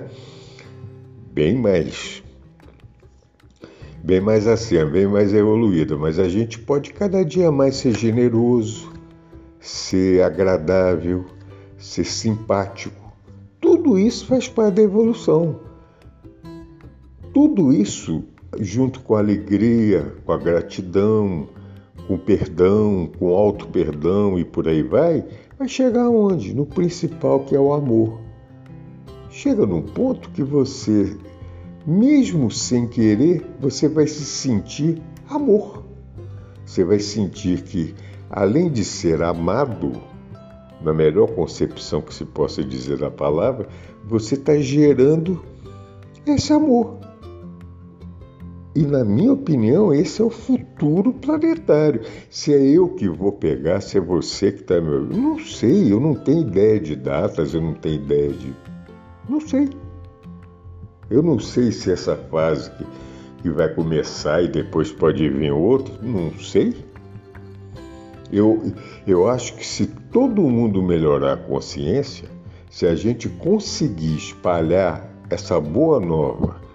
Bem 1.34 1.56
mais 1.56 2.24
bem 4.04 4.22
mais 4.22 4.48
assim, 4.48 4.84
bem 4.86 5.06
mais 5.06 5.34
evoluída, 5.34 5.98
mas 5.98 6.18
a 6.18 6.30
gente 6.30 6.60
pode 6.60 6.94
cada 6.94 7.26
dia 7.26 7.52
mais 7.52 7.76
ser 7.76 7.94
generoso, 7.98 8.97
ser 9.60 10.24
agradável, 10.24 11.26
ser 11.78 12.06
simpático. 12.06 13.14
Tudo 13.60 13.98
isso 13.98 14.26
faz 14.26 14.48
parte 14.48 14.76
da 14.76 14.82
evolução. 14.82 15.60
Tudo 17.34 17.74
isso, 17.74 18.24
junto 18.60 19.00
com 19.02 19.16
a 19.16 19.20
alegria, 19.20 20.16
com 20.26 20.32
a 20.32 20.38
gratidão, 20.38 21.48
com 22.08 22.18
perdão, 22.18 23.10
com 23.18 23.32
o 23.32 23.36
auto 23.36 23.68
perdão 23.68 24.40
e 24.40 24.46
por 24.46 24.68
aí 24.68 24.82
vai, 24.82 25.26
vai 25.58 25.68
chegar 25.68 26.10
onde? 26.10 26.54
No 26.54 26.66
principal 26.66 27.42
que 27.42 27.56
é 27.56 27.60
o 27.60 27.74
amor. 27.74 28.20
Chega 29.30 29.66
num 29.66 29.82
ponto 29.82 30.30
que 30.30 30.42
você 30.42 31.16
mesmo 31.88 32.52
sem 32.52 32.86
querer, 32.86 33.46
você 33.62 33.88
vai 33.88 34.06
se 34.08 34.26
sentir 34.26 35.02
amor. 35.30 35.86
Você 36.66 36.84
vai 36.84 37.00
sentir 37.00 37.62
que, 37.62 37.96
além 38.30 38.70
de 38.70 38.84
ser 38.84 39.22
amado, 39.22 39.94
na 40.82 40.94
melhor 40.94 41.28
concepção 41.32 42.02
que 42.02 42.14
se 42.14 42.26
possa 42.26 42.64
dizer 42.64 42.98
da 42.98 43.10
palavra, 43.10 43.68
você 44.06 44.36
está 44.36 44.58
gerando 44.58 45.44
esse 46.26 46.54
amor. 46.54 46.98
E 48.76 48.86
na 48.86 49.04
minha 49.04 49.34
opinião, 49.34 49.92
esse 49.92 50.22
é 50.22 50.24
o 50.24 50.30
futuro 50.30 51.12
planetário. 51.12 52.02
Se 52.30 52.54
é 52.54 52.62
eu 52.62 52.90
que 52.90 53.10
vou 53.10 53.32
pegar, 53.32 53.82
se 53.82 53.98
é 53.98 54.00
você 54.00 54.52
que 54.52 54.62
está 54.62 54.80
meu. 54.80 55.04
Não 55.04 55.40
sei, 55.40 55.92
eu 55.92 56.00
não 56.00 56.14
tenho 56.14 56.42
ideia 56.42 56.80
de 56.80 56.96
datas, 56.96 57.56
eu 57.56 57.62
não 57.62 57.74
tenho 57.74 57.96
ideia 57.96 58.30
de. 58.30 58.54
Não 59.28 59.42
sei. 59.42 59.68
Eu 61.10 61.24
não 61.24 61.40
sei 61.40 61.72
se 61.72 61.92
essa 61.92 62.16
fase 62.16 62.70
que, 62.70 62.86
que 63.42 63.50
vai 63.50 63.74
começar 63.74 64.44
e 64.44 64.48
depois 64.48 64.92
pode 64.92 65.28
vir 65.28 65.52
outro, 65.52 65.96
não 66.04 66.32
sei. 66.38 66.76
Eu, 68.32 68.74
eu 69.06 69.28
acho 69.28 69.56
que 69.56 69.66
se 69.66 69.88
todo 69.88 70.42
mundo 70.42 70.82
melhorar 70.82 71.34
a 71.34 71.38
consciência, 71.38 72.30
se 72.70 72.86
a 72.86 72.96
gente 72.96 73.30
conseguir 73.30 74.16
espalhar 74.18 75.10
essa 75.30 75.60
boa 75.60 76.00
nova 76.00 76.68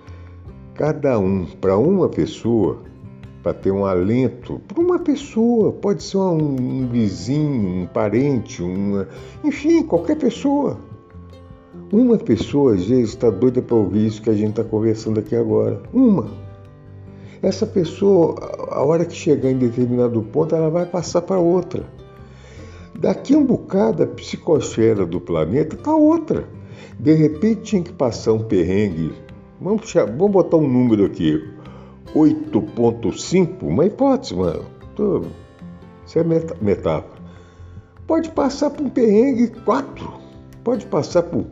cada 0.75 1.19
um 1.19 1.47
para 1.47 1.77
uma 1.77 2.09
pessoa, 2.09 2.79
para 3.43 3.53
ter 3.53 3.71
um 3.71 3.85
alento 3.85 4.61
para 4.67 4.81
uma 4.81 4.99
pessoa, 4.99 5.73
pode 5.73 6.03
ser 6.03 6.17
um, 6.17 6.89
vizinho, 6.89 7.83
um 7.83 7.87
parente, 7.87 8.63
uma, 8.63 9.09
enfim, 9.45 9.83
qualquer 9.83 10.17
pessoa. 10.17 10.79
Uma 11.93 12.17
pessoa 12.17 12.75
às 12.75 12.85
vezes 12.87 13.11
está 13.11 13.29
doida 13.31 13.61
para 13.61 13.77
ouvir 13.77 14.07
isso 14.07 14.23
que 14.23 14.31
a 14.31 14.35
gente 14.35 14.51
está 14.51 14.65
conversando 14.65 15.21
aqui 15.21 15.37
agora. 15.37 15.83
Uma. 15.93 16.27
Essa 17.43 17.67
pessoa, 17.67 18.37
a 18.71 18.83
hora 18.85 19.05
que 19.05 19.15
chegar 19.15 19.51
em 19.51 19.59
determinado 19.59 20.23
ponto, 20.23 20.55
ela 20.55 20.71
vai 20.71 20.87
passar 20.87 21.23
para 21.23 21.39
outra. 21.39 21.85
Daqui 22.99 23.35
um 23.35 23.45
bocado, 23.45 24.05
a 24.05 24.07
psicosfera 24.07 25.05
do 25.05 25.21
planeta 25.21 25.75
está 25.75 25.95
outra. 25.95 26.49
De 26.99 27.13
repente 27.15 27.63
tinha 27.63 27.83
que 27.83 27.93
passar 27.93 28.33
um 28.33 28.45
perrengue 28.45 29.13
Vamos, 29.63 29.83
puxar, 29.83 30.07
vamos 30.07 30.33
botar 30.33 30.57
um 30.57 30.67
número 30.67 31.05
aqui. 31.05 31.41
8.5, 32.17 33.63
uma 33.63 33.87
hipótese, 33.87 34.35
mano. 34.35 34.65
Tô, 34.97 35.23
isso 36.05 36.19
é 36.19 36.25
metáfora. 36.61 37.23
Pode 38.05 38.31
passar 38.31 38.71
por 38.71 38.85
um 38.85 38.91
perrengue 38.91 39.49
4. 39.65 40.13
Pode 40.65 40.85
passar 40.87 41.23
por. 41.23 41.47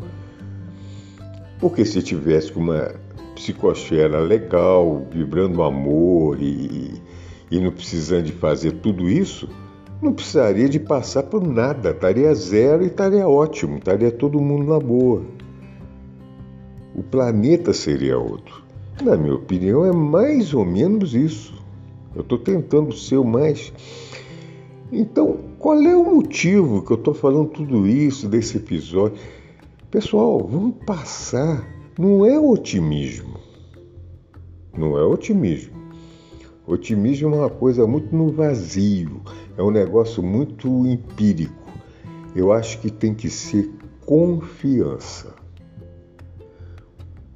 Porque 1.61 1.85
se 1.85 2.03
tivesse 2.03 2.53
uma 2.57 2.93
psicosfera 3.41 4.21
legal, 4.21 5.07
vibrando 5.11 5.63
amor 5.63 6.41
e, 6.41 7.01
e 7.51 7.61
não 7.61 7.71
precisando 7.71 8.25
de 8.25 8.33
fazer 8.33 8.73
tudo 8.73 9.09
isso, 9.09 9.49
não 10.03 10.13
precisaria 10.13 10.69
de 10.69 10.79
passar 10.79 11.25
por 11.25 11.47
nada. 11.47 11.91
Estaria 11.91 12.35
zero 12.35 12.83
e 12.83 12.87
estaria 12.87 13.29
ótimo, 13.29 13.79
estaria 13.79 14.11
todo 14.11 14.41
mundo 14.41 14.73
na 14.73 14.79
boa 14.79 15.23
o 16.95 17.03
planeta 17.03 17.73
seria 17.73 18.19
outro. 18.19 18.63
Na 19.03 19.17
minha 19.17 19.35
opinião, 19.35 19.85
é 19.85 19.93
mais 19.93 20.53
ou 20.53 20.65
menos 20.65 21.15
isso. 21.15 21.55
Eu 22.15 22.23
estou 22.23 22.39
tentando 22.39 22.95
ser 22.95 23.17
o 23.17 23.25
mais. 23.25 23.73
Então, 24.93 25.39
qual 25.59 25.81
é 25.81 25.97
o 25.97 26.17
motivo 26.17 26.83
que 26.83 26.93
eu 26.93 26.97
estou 26.97 27.15
falando 27.15 27.49
tudo 27.49 27.87
isso 27.87 28.29
desse 28.29 28.59
episódio? 28.59 29.19
Pessoal, 29.91 30.47
vamos 30.47 30.75
passar. 30.85 31.67
Não 32.01 32.25
é 32.25 32.41
otimismo. 32.41 33.39
Não 34.75 34.97
é 34.97 35.05
otimismo. 35.05 35.79
Otimismo 36.67 37.35
é 37.35 37.39
uma 37.39 37.51
coisa 37.51 37.87
muito 37.87 38.17
no 38.17 38.33
vazio, 38.33 39.21
é 39.59 39.63
um 39.63 39.71
negócio 39.71 40.23
muito 40.23 40.67
empírico. 40.87 41.71
Eu 42.35 42.53
acho 42.53 42.81
que 42.81 42.91
tem 42.91 43.13
que 43.13 43.29
ser 43.29 43.71
confiança 44.07 45.35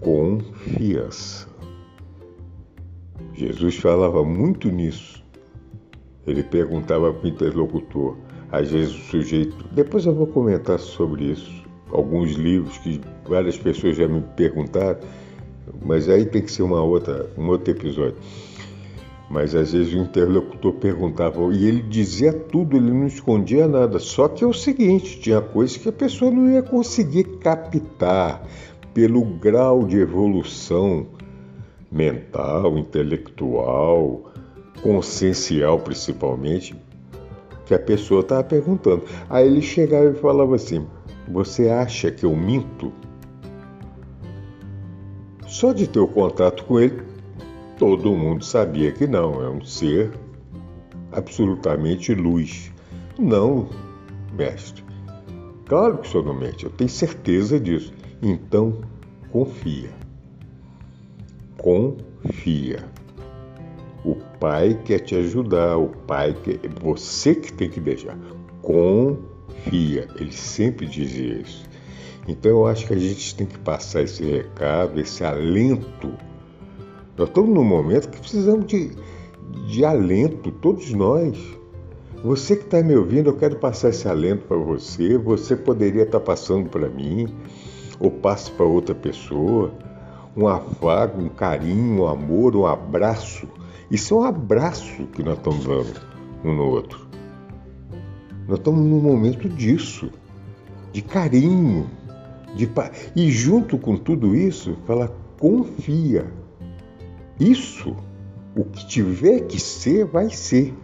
confiança. 0.05 1.49
Jesus 3.33 3.77
falava 3.77 4.23
muito 4.23 4.71
nisso. 4.71 5.25
Ele 6.27 6.43
perguntava 6.43 7.13
para 7.13 7.25
o 7.25 7.29
interlocutor, 7.29 8.17
às 8.53 8.71
vezes 8.71 8.95
o 8.95 8.99
sujeito. 9.11 9.65
Depois 9.73 10.05
eu 10.07 10.15
vou 10.15 10.27
comentar 10.27 10.79
sobre 10.79 11.33
isso. 11.33 11.64
Alguns 11.91 12.33
livros 12.33 12.79
que 12.79 13.01
várias 13.29 13.57
pessoas 13.57 13.97
já 13.97 14.09
me 14.09 14.21
perguntaram, 14.37 14.99
mas 15.85 16.09
aí 16.09 16.25
tem 16.25 16.43
que 16.43 16.51
ser 16.51 16.63
uma 16.63 16.83
outra, 16.83 17.31
um 17.37 17.49
outro 17.49 17.73
episódio. 17.73 18.17
Mas 19.31 19.55
às 19.55 19.73
vezes 19.73 19.95
o 19.95 19.99
interlocutor 19.99 20.75
perguntava 20.75 21.41
e 21.53 21.67
ele 21.67 21.83
dizia 21.83 22.33
tudo, 22.33 22.77
ele 22.77 22.91
não 22.91 23.07
escondia 23.07 23.67
nada. 23.67 23.99
Só 23.99 24.29
que 24.29 24.45
é 24.45 24.47
o 24.47 24.53
seguinte: 24.53 25.19
tinha 25.21 25.41
coisas 25.41 25.77
que 25.77 25.89
a 25.89 25.93
pessoa 25.93 26.31
não 26.31 26.51
ia 26.51 26.63
conseguir 26.63 27.25
captar, 27.39 28.47
pelo 28.93 29.25
grau 29.25 29.85
de 29.85 29.99
evolução 29.99 31.07
mental, 31.91 32.79
intelectual, 32.79 34.31
consciencial 34.83 35.81
principalmente, 35.81 36.77
que 37.67 37.75
a 37.75 37.79
pessoa 37.79 38.21
estava 38.21 38.45
perguntando. 38.45 39.03
Aí 39.29 39.47
ele 39.47 39.63
chegava 39.63 40.11
e 40.11 40.15
falava 40.15 40.55
assim: 40.55 40.87
Você 41.29 41.69
acha 41.69 42.11
que 42.11 42.25
eu 42.25 42.37
minto? 42.37 42.93
Só 45.47 45.73
de 45.73 45.87
ter 45.87 46.01
o 46.01 46.09
contato 46.09 46.65
com 46.65 46.81
ele, 46.81 47.03
todo 47.79 48.13
mundo 48.13 48.45
sabia 48.45 48.93
que 48.93 49.07
não, 49.07 49.43
é 49.43 49.49
um 49.49 49.65
ser 49.65 50.13
absolutamente 51.13 52.15
luz. 52.15 52.73
Não, 53.19 53.69
mestre. 54.33 54.85
Claro 55.67 55.99
que 55.99 56.09
o 56.09 56.11
senhor 56.11 56.27
não 56.27 56.35
mente, 56.35 56.65
eu 56.65 56.71
tenho 56.71 56.91
certeza 56.91 57.59
disso. 57.59 57.93
Então, 58.23 58.81
confia. 59.31 59.91
Confia. 61.57 62.85
O 64.05 64.17
pai 64.39 64.79
quer 64.85 64.99
te 64.99 65.15
ajudar, 65.15 65.79
o 65.79 65.89
pai 65.89 66.35
quer. 66.35 66.59
Você 66.83 67.35
que 67.35 67.53
tem 67.53 67.71
que 67.71 67.81
deixar. 67.81 68.19
Confia. 68.61 69.34
Ele 69.73 70.33
sempre 70.33 70.87
dizia 70.87 71.41
isso. 71.41 71.65
Então 72.27 72.51
eu 72.51 72.67
acho 72.67 72.87
que 72.87 72.95
a 72.95 72.99
gente 72.99 73.35
tem 73.35 73.47
que 73.47 73.59
passar 73.59 74.03
esse 74.03 74.25
recado, 74.25 74.99
esse 74.99 75.25
alento. 75.25 76.13
Nós 77.17 77.29
estamos 77.29 77.51
num 77.55 77.65
momento 77.65 78.09
que 78.09 78.19
precisamos 78.19 78.67
de, 78.67 78.91
de 79.67 79.85
alento, 79.85 80.51
todos 80.51 80.93
nós. 80.93 81.39
Você 82.23 82.57
que 82.57 82.65
está 82.65 82.83
me 82.83 82.97
ouvindo, 82.97 83.29
eu 83.29 83.37
quero 83.37 83.57
passar 83.57 83.91
esse 83.91 84.09
alento 84.09 84.47
para 84.47 84.57
você. 84.57 85.19
Você 85.19 85.55
poderia 85.55 86.05
estar 86.05 86.19
tá 86.19 86.25
passando 86.25 86.71
para 86.71 86.89
mim 86.89 87.29
ou 88.01 88.11
passe 88.11 88.51
para 88.51 88.65
outra 88.65 88.95
pessoa, 88.95 89.73
um 90.37 90.49
afago, 90.49 91.21
um 91.21 91.29
carinho, 91.29 92.03
um 92.03 92.07
amor, 92.07 92.57
um 92.57 92.67
abraço. 92.67 93.47
Isso 93.91 94.15
é 94.15 94.19
um 94.19 94.23
abraço 94.25 95.05
que 95.13 95.23
nós 95.23 95.37
estamos 95.37 95.65
dando 95.65 96.01
um 96.43 96.55
no 96.55 96.65
outro. 96.71 97.04
Nós 98.47 98.59
estamos 98.59 98.85
num 98.85 99.01
momento 99.01 99.49
disso, 99.49 100.11
de 100.93 101.03
carinho, 101.03 101.89
de 102.55 102.67
pa... 102.67 102.91
e 103.17 103.31
junto 103.31 103.79
com 103.79 103.97
tudo 103.97 104.35
isso, 104.35 104.77
fala 104.87 105.15
confia. 105.39 106.27
Isso, 107.41 107.97
o 108.57 108.65
que 108.65 108.87
tiver 108.87 109.41
que 109.41 109.61
ser, 109.61 110.05
vai 110.05 110.31
ser 110.31 110.75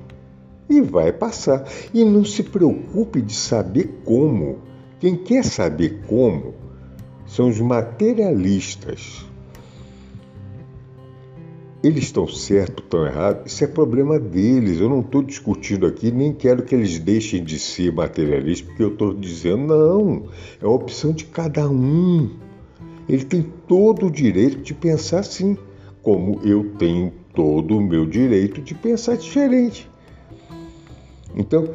e 0.69 0.81
vai 0.81 1.13
passar. 1.13 1.65
E 1.93 2.05
não 2.05 2.25
se 2.25 2.43
preocupe 2.43 3.21
de 3.21 3.35
saber 3.35 4.01
como. 4.05 4.59
Quem 4.99 5.17
quer 5.17 5.45
saber 5.45 6.03
como 6.07 6.55
são 7.27 7.49
os 7.49 7.61
materialistas. 7.61 9.25
Eles 11.83 12.05
estão 12.05 12.29
certos, 12.29 12.85
estão 12.85 13.07
errados, 13.07 13.51
isso 13.51 13.65
é 13.65 13.67
problema 13.67 14.19
deles. 14.19 14.79
Eu 14.79 14.89
não 14.91 15.01
estou 15.01 15.23
discutindo 15.23 15.87
aqui, 15.87 16.11
nem 16.11 16.33
quero 16.33 16.63
que 16.63 16.75
eles 16.75 16.99
deixem 16.99 17.43
de 17.43 17.59
ser 17.59 17.91
materialistas, 17.93 18.69
porque 18.69 18.83
eu 18.83 18.93
estou 18.93 19.15
dizendo, 19.15 19.67
não, 19.67 20.25
é 20.61 20.67
a 20.67 20.69
opção 20.69 21.13
de 21.13 21.25
cada 21.25 21.69
um. 21.69 22.31
Ele 23.09 23.25
tem 23.25 23.43
todo 23.67 24.07
o 24.07 24.11
direito 24.11 24.59
de 24.59 24.75
pensar 24.75 25.21
assim, 25.21 25.57
como 26.03 26.41
eu 26.45 26.71
tenho 26.79 27.13
todo 27.35 27.79
o 27.79 27.81
meu 27.81 28.05
direito 28.05 28.61
de 28.61 28.75
pensar 28.75 29.17
diferente. 29.17 29.89
Então, 31.35 31.69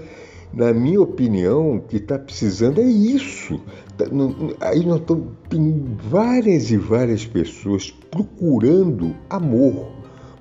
na 0.53 0.73
minha 0.73 1.01
opinião, 1.01 1.75
o 1.75 1.81
que 1.81 1.97
está 1.97 2.17
precisando 2.17 2.79
é 2.79 2.85
isso. 2.85 3.59
Tá, 3.97 4.05
aí 4.61 4.85
nós 4.85 5.01
estamos, 5.01 5.27
tem 5.49 5.85
várias 6.09 6.71
e 6.71 6.77
várias 6.77 7.25
pessoas 7.25 7.91
procurando 8.09 9.13
amor, 9.29 9.91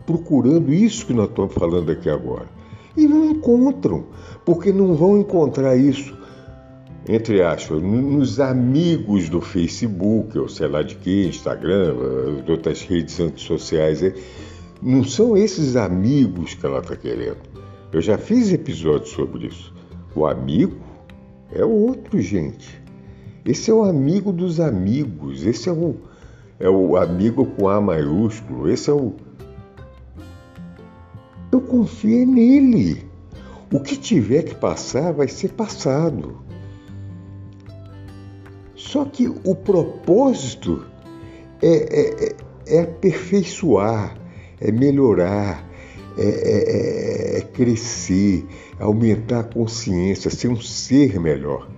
procurando 0.06 0.72
isso 0.72 1.06
que 1.06 1.12
nós 1.12 1.28
estamos 1.28 1.52
falando 1.52 1.90
aqui 1.90 2.08
agora. 2.08 2.46
E 2.96 3.06
não 3.08 3.24
encontram, 3.24 4.04
porque 4.44 4.72
não 4.72 4.94
vão 4.94 5.18
encontrar 5.18 5.76
isso, 5.76 6.16
entre 7.08 7.42
aspas, 7.42 7.82
nos 7.82 8.38
amigos 8.38 9.28
do 9.28 9.40
Facebook, 9.40 10.38
ou 10.38 10.48
sei 10.48 10.68
lá 10.68 10.82
de 10.82 10.94
que, 10.94 11.26
Instagram, 11.26 11.96
outras 12.48 12.82
redes 12.82 13.20
sociais. 13.36 14.00
Não 14.80 15.02
são 15.02 15.36
esses 15.36 15.74
amigos 15.74 16.54
que 16.54 16.64
ela 16.64 16.78
está 16.78 16.94
querendo. 16.94 17.38
Eu 17.92 18.00
já 18.00 18.16
fiz 18.16 18.52
episódios 18.52 19.10
sobre 19.10 19.48
isso. 19.48 19.73
O 20.14 20.26
amigo 20.26 20.76
é 21.52 21.64
outro, 21.64 22.20
gente. 22.20 22.82
Esse 23.44 23.70
é 23.70 23.74
o 23.74 23.84
amigo 23.84 24.32
dos 24.32 24.60
amigos. 24.60 25.44
Esse 25.44 25.68
é 25.68 25.72
o, 25.72 25.96
é 26.58 26.68
o 26.68 26.96
amigo 26.96 27.44
com 27.44 27.68
A 27.68 27.80
maiúsculo. 27.80 28.68
Esse 28.68 28.90
é 28.90 28.92
o. 28.92 29.14
Então 31.48 31.60
confie 31.60 32.24
nele. 32.24 33.04
O 33.72 33.80
que 33.80 33.96
tiver 33.96 34.42
que 34.42 34.54
passar 34.54 35.12
vai 35.12 35.26
ser 35.26 35.52
passado. 35.52 36.38
Só 38.76 39.04
que 39.04 39.26
o 39.26 39.54
propósito 39.54 40.84
é, 41.60 42.34
é, 42.68 42.76
é 42.76 42.80
aperfeiçoar, 42.82 44.16
é 44.60 44.70
melhorar, 44.70 45.68
é, 46.16 46.22
é, 46.22 47.38
é, 47.38 47.40
crescer, 47.40 48.46
aumentar 48.78 49.40
a 49.40 49.44
consciência, 49.44 50.30
ser 50.30 50.48
um 50.48 50.60
ser 50.60 51.20
melhor. 51.20 51.68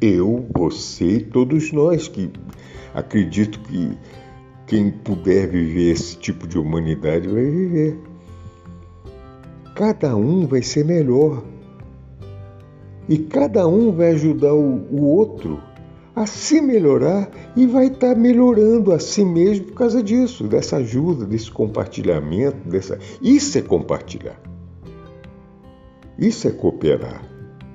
Eu, 0.00 0.46
você 0.54 1.16
e 1.16 1.20
todos 1.20 1.72
nós 1.72 2.08
que 2.08 2.30
acredito 2.92 3.58
que 3.60 3.96
quem 4.66 4.90
puder 4.90 5.48
viver 5.48 5.92
esse 5.92 6.16
tipo 6.16 6.46
de 6.46 6.58
humanidade 6.58 7.28
vai 7.28 7.44
viver. 7.44 7.98
Cada 9.74 10.16
um 10.16 10.46
vai 10.46 10.62
ser 10.62 10.84
melhor. 10.84 11.42
E 13.08 13.18
cada 13.18 13.66
um 13.66 13.92
vai 13.92 14.12
ajudar 14.12 14.54
o, 14.54 14.86
o 14.90 15.04
outro 15.04 15.60
a 16.16 16.26
se 16.26 16.60
melhorar 16.60 17.28
e 17.56 17.66
vai 17.66 17.88
estar 17.88 18.14
melhorando 18.14 18.92
a 18.92 18.98
si 18.98 19.24
mesmo 19.24 19.66
por 19.66 19.74
causa 19.74 20.02
disso, 20.02 20.44
dessa 20.44 20.76
ajuda, 20.76 21.26
desse 21.26 21.50
compartilhamento, 21.50 22.68
dessa. 22.68 22.98
Isso 23.20 23.58
é 23.58 23.62
compartilhar. 23.62 24.40
Isso 26.18 26.46
é 26.48 26.50
cooperar. 26.50 27.22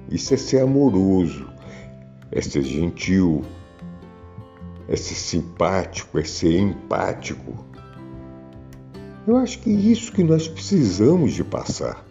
Isso 0.10 0.34
é 0.34 0.38
ser 0.38 0.62
amoroso, 0.62 1.48
é 2.32 2.42
ser 2.42 2.64
gentil, 2.64 3.44
é 4.88 4.96
ser 4.96 5.16
simpático, 5.16 6.18
é 6.18 6.24
ser 6.24 6.58
empático. 6.58 7.66
Eu 9.28 9.38
acho 9.38 9.60
que 9.60 9.70
é 9.70 9.74
isso 9.74 10.12
que 10.12 10.24
nós 10.24 10.48
precisamos 10.48 11.34
de 11.34 11.44
passar. 11.44 12.04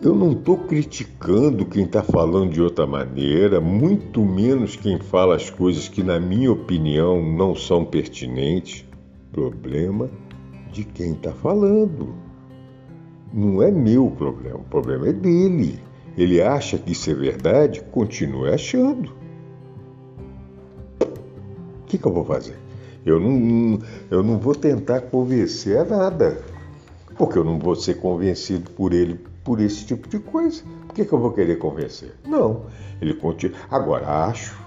Eu 0.00 0.14
não 0.14 0.32
estou 0.32 0.56
criticando 0.56 1.66
quem 1.66 1.84
está 1.84 2.02
falando 2.02 2.52
de 2.52 2.62
outra 2.62 2.86
maneira, 2.86 3.60
muito 3.60 4.24
menos 4.24 4.76
quem 4.76 4.98
fala 4.98 5.34
as 5.34 5.50
coisas 5.50 5.88
que, 5.88 6.04
na 6.04 6.20
minha 6.20 6.52
opinião, 6.52 7.20
não 7.20 7.54
são 7.54 7.84
pertinentes. 7.84 8.84
Problema 9.32 10.08
de 10.72 10.84
quem 10.84 11.12
está 11.12 11.32
falando. 11.32 12.27
Não 13.32 13.62
é 13.62 13.70
meu 13.70 14.10
problema, 14.10 14.58
o 14.58 14.64
problema 14.64 15.08
é 15.08 15.12
dele. 15.12 15.80
Ele 16.16 16.42
acha 16.42 16.78
que 16.78 16.92
isso 16.92 17.10
é 17.10 17.14
verdade, 17.14 17.82
continue 17.92 18.50
achando. 18.50 19.12
O 21.00 21.86
que, 21.86 21.96
que 21.96 22.06
eu 22.06 22.12
vou 22.12 22.24
fazer? 22.24 22.56
Eu 23.04 23.20
não, 23.20 23.78
eu 24.10 24.22
não 24.22 24.38
vou 24.38 24.54
tentar 24.54 25.02
convencer 25.02 25.78
a 25.78 25.84
nada, 25.84 26.42
porque 27.16 27.38
eu 27.38 27.44
não 27.44 27.58
vou 27.58 27.76
ser 27.76 27.94
convencido 27.94 28.70
por 28.70 28.92
ele 28.92 29.20
por 29.44 29.60
esse 29.60 29.86
tipo 29.86 30.06
de 30.08 30.18
coisa. 30.18 30.62
Por 30.86 30.94
que, 30.94 31.04
que 31.04 31.12
eu 31.12 31.18
vou 31.18 31.32
querer 31.32 31.56
convencer? 31.56 32.14
Não. 32.26 32.66
Ele 33.00 33.14
continua. 33.14 33.56
Agora, 33.70 34.26
acho 34.26 34.58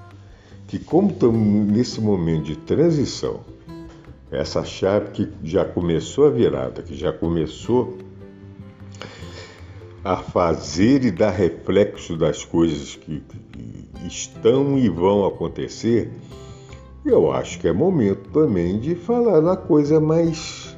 que, 0.68 0.80
como 0.80 1.12
estamos 1.12 1.72
nesse 1.72 2.02
momento 2.02 2.46
de 2.46 2.56
transição, 2.56 3.42
essa 4.32 4.64
chave 4.64 5.12
que 5.12 5.30
já 5.44 5.66
começou 5.66 6.26
a 6.26 6.30
virada, 6.30 6.82
que 6.82 6.96
já 6.96 7.12
começou 7.12 7.98
a 10.04 10.18
fazer 10.18 11.04
e 11.06 11.12
dar 11.12 11.32
reflexo 11.32 12.18
das 12.18 12.44
coisas 12.44 12.96
que, 12.96 13.22
que 13.22 14.08
estão 14.08 14.78
e 14.78 14.90
vão 14.90 15.26
acontecer, 15.26 16.12
eu 17.06 17.32
acho 17.32 17.60
que 17.60 17.68
é 17.68 17.74
momento 17.74 18.30
também 18.30 18.80
de 18.80 18.96
falar 18.96 19.42
na 19.42 19.56
coisa 19.56 20.00
mais 20.00 20.76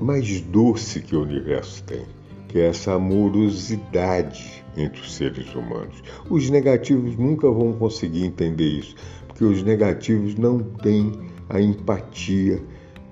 mais 0.00 0.40
doce 0.40 1.00
que 1.00 1.16
o 1.16 1.22
universo 1.22 1.82
tem, 1.84 2.04
que 2.48 2.58
é 2.58 2.66
essa 2.66 2.94
amorosidade 2.94 4.64
entre 4.76 5.00
os 5.00 5.14
seres 5.14 5.54
humanos. 5.54 6.02
Os 6.28 6.50
negativos 6.50 7.16
nunca 7.16 7.50
vão 7.50 7.72
conseguir 7.72 8.24
entender 8.24 8.68
isso, 8.68 8.94
porque 9.26 9.44
os 9.44 9.62
negativos 9.62 10.34
não 10.34 10.58
têm 10.58 11.12
a 11.48 11.60
empatia 11.60 12.62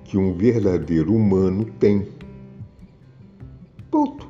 que 0.05 0.18
um 0.18 0.35
verdadeiro 0.35 1.14
humano 1.14 1.64
tem. 1.78 2.07
Ponto. 3.92 4.26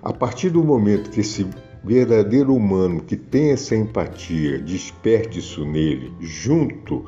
A 0.00 0.12
partir 0.12 0.50
do 0.50 0.62
momento 0.62 1.10
que 1.10 1.18
esse 1.18 1.44
verdadeiro 1.82 2.54
humano 2.54 3.00
que 3.00 3.16
tem 3.16 3.50
essa 3.50 3.74
empatia 3.74 4.60
desperte 4.60 5.40
isso 5.40 5.64
nele, 5.64 6.12
junto 6.20 7.04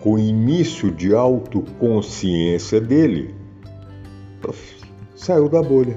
com 0.00 0.14
o 0.14 0.18
início 0.18 0.90
de 0.90 1.14
autoconsciência 1.14 2.80
dele, 2.80 3.32
saiu 5.14 5.48
da 5.48 5.62
bolha. 5.62 5.96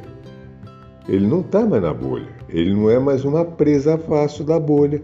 Ele 1.10 1.26
não 1.26 1.42
está 1.42 1.66
mais 1.66 1.82
na 1.82 1.96
bolha. 1.96 2.30
Ele 2.48 2.76
não 2.76 2.88
é 2.88 3.00
mais 3.00 3.26
uma 3.26 3.44
presa 3.44 3.98
fácil 3.98 4.46
da 4.46 4.60
bolha, 4.60 5.04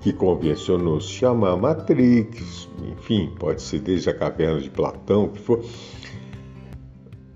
que 0.00 0.12
convencionou 0.12 1.00
se 1.00 1.08
chamar 1.08 1.56
Matrix, 1.56 2.68
enfim, 2.90 3.32
pode 3.38 3.62
ser 3.62 3.78
desde 3.78 4.10
a 4.10 4.14
caverna 4.14 4.60
de 4.60 4.68
Platão, 4.68 5.28
que 5.28 5.40
for. 5.40 5.64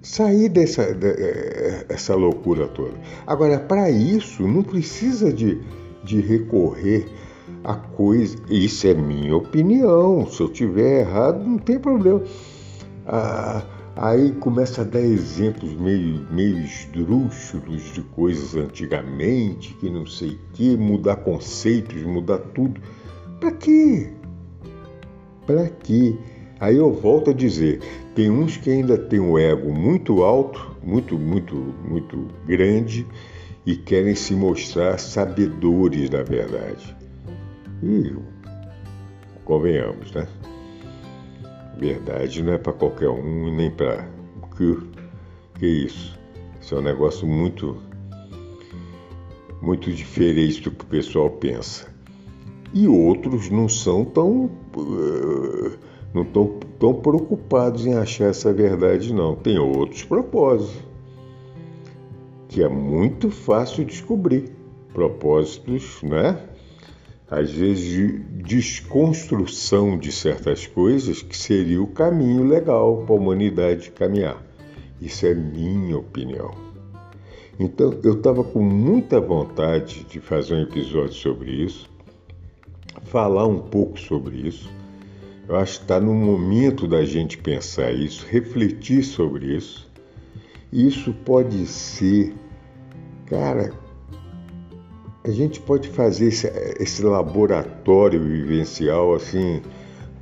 Sair 0.07 0.49
dessa 0.49 0.87
essa 1.89 2.15
loucura 2.15 2.69
toda. 2.69 2.95
Agora, 3.27 3.59
para 3.59 3.91
isso, 3.91 4.47
não 4.47 4.63
precisa 4.63 5.33
de, 5.33 5.61
de 6.05 6.21
recorrer 6.21 7.07
a 7.65 7.75
coisa. 7.75 8.37
Isso 8.49 8.87
é 8.87 8.95
minha 8.95 9.37
opinião. 9.37 10.27
Se 10.31 10.41
eu 10.41 10.49
tiver 10.49 11.01
errado, 11.01 11.45
não 11.45 11.59
tem 11.59 11.79
problema. 11.79 12.23
Ah, 13.05 13.65
Aí 13.99 14.31
começa 14.33 14.83
a 14.83 14.85
dar 14.85 15.01
exemplos 15.01 15.73
meio, 15.73 16.27
meio 16.31 16.59
esdrúxulos 16.59 17.95
de 17.95 18.03
coisas 18.03 18.55
antigamente, 18.55 19.73
que 19.73 19.89
não 19.89 20.05
sei 20.05 20.33
o 20.33 20.39
que, 20.53 20.77
mudar 20.77 21.17
conceitos, 21.17 22.03
mudar 22.03 22.39
tudo. 22.55 22.79
Para 23.41 23.53
quê? 23.53 24.11
Para 25.47 25.71
quê? 25.71 26.15
Aí 26.59 26.77
eu 26.77 26.93
volto 26.93 27.31
a 27.31 27.35
dizer, 27.35 27.81
tem 28.15 28.31
uns 28.31 28.57
que 28.57 28.71
ainda 28.71 28.97
têm 28.97 29.21
o 29.21 29.39
ego 29.39 29.73
muito 29.73 30.23
alto, 30.23 30.75
muito, 30.83 31.19
muito, 31.19 31.55
muito 31.85 32.29
grande 32.47 33.07
e 33.67 33.77
querem 33.77 34.15
se 34.15 34.35
mostrar 34.35 34.99
sabedores 34.99 36.09
da 36.09 36.23
verdade. 36.23 36.97
E 37.83 38.15
convenhamos, 39.45 40.13
né? 40.13 40.27
Verdade 41.79 42.43
não 42.43 42.55
é 42.55 42.59
para 42.59 42.73
qualquer 42.73 43.11
um 43.11 43.55
nem 43.55 43.71
para. 43.71 44.09
Que, 44.57 44.79
que 45.59 45.67
isso? 45.67 46.19
Isso 46.59 46.75
é 46.75 46.79
um 46.79 46.83
negócio 46.83 47.27
muito. 47.27 47.77
muito 49.61 49.93
diferente 49.93 50.63
do 50.63 50.71
que 50.71 50.85
o 50.85 50.89
pessoal 50.89 51.29
pensa. 51.29 51.95
E 52.73 52.89
outros 52.89 53.51
não 53.51 53.69
são 53.69 54.07
tão. 54.07 54.51
Uh, 54.75 55.86
não 56.17 56.23
estão 56.23 56.59
tão 56.79 56.95
preocupados 56.95 57.87
em 57.87 57.95
achar 57.95 58.31
essa 58.31 58.53
verdade, 58.53 59.13
não. 59.13 59.37
Tem 59.37 59.59
outros 59.59 60.03
propósitos. 60.03 60.75
Que 62.49 62.63
é 62.63 62.69
muito 62.69 63.31
fácil 63.31 63.85
descobrir. 63.85 64.51
Propósitos, 64.93 66.03
né? 66.03 66.41
às 67.31 67.51
vezes 67.51 67.85
de 67.85 68.19
desconstrução 68.43 69.99
de 69.99 70.13
certas 70.13 70.67
coisas 70.67 71.23
que 71.23 71.37
seria 71.37 71.83
o 71.83 71.89
caminho 71.89 72.45
legal 72.45 73.03
para 73.05 73.15
a 73.15 73.19
humanidade 73.19 73.91
caminhar. 73.91 74.41
Isso 75.01 75.27
é 75.27 75.35
minha 75.35 75.99
opinião. 75.99 76.55
Então 77.59 77.99
eu 78.05 78.15
estava 78.15 78.45
com 78.45 78.63
muita 78.63 79.21
vontade 79.21 80.05
de 80.05 80.21
fazer 80.21 80.55
um 80.55 80.63
episódio 80.63 81.15
sobre 81.15 81.51
isso, 81.51 81.91
falar 83.05 83.47
um 83.47 83.59
pouco 83.59 83.99
sobre 83.99 84.37
isso. 84.37 84.76
Eu 85.49 85.57
acho 85.57 85.79
que 85.79 85.85
está 85.85 86.01
no 86.01 86.13
momento 86.13 86.89
da 86.89 87.05
gente 87.05 87.39
pensar 87.39 87.93
isso, 87.93 88.27
refletir 88.29 89.05
sobre 89.05 89.57
isso. 89.57 89.89
Isso 90.73 91.13
pode 91.25 91.67
ser, 91.67 92.35
cara, 93.27 93.73
a 95.25 95.31
gente 95.31 95.61
pode 95.61 95.89
fazer 95.89 96.29
esse, 96.29 96.47
esse 96.81 97.03
laboratório 97.03 98.21
vivencial 98.21 99.15
assim 99.15 99.63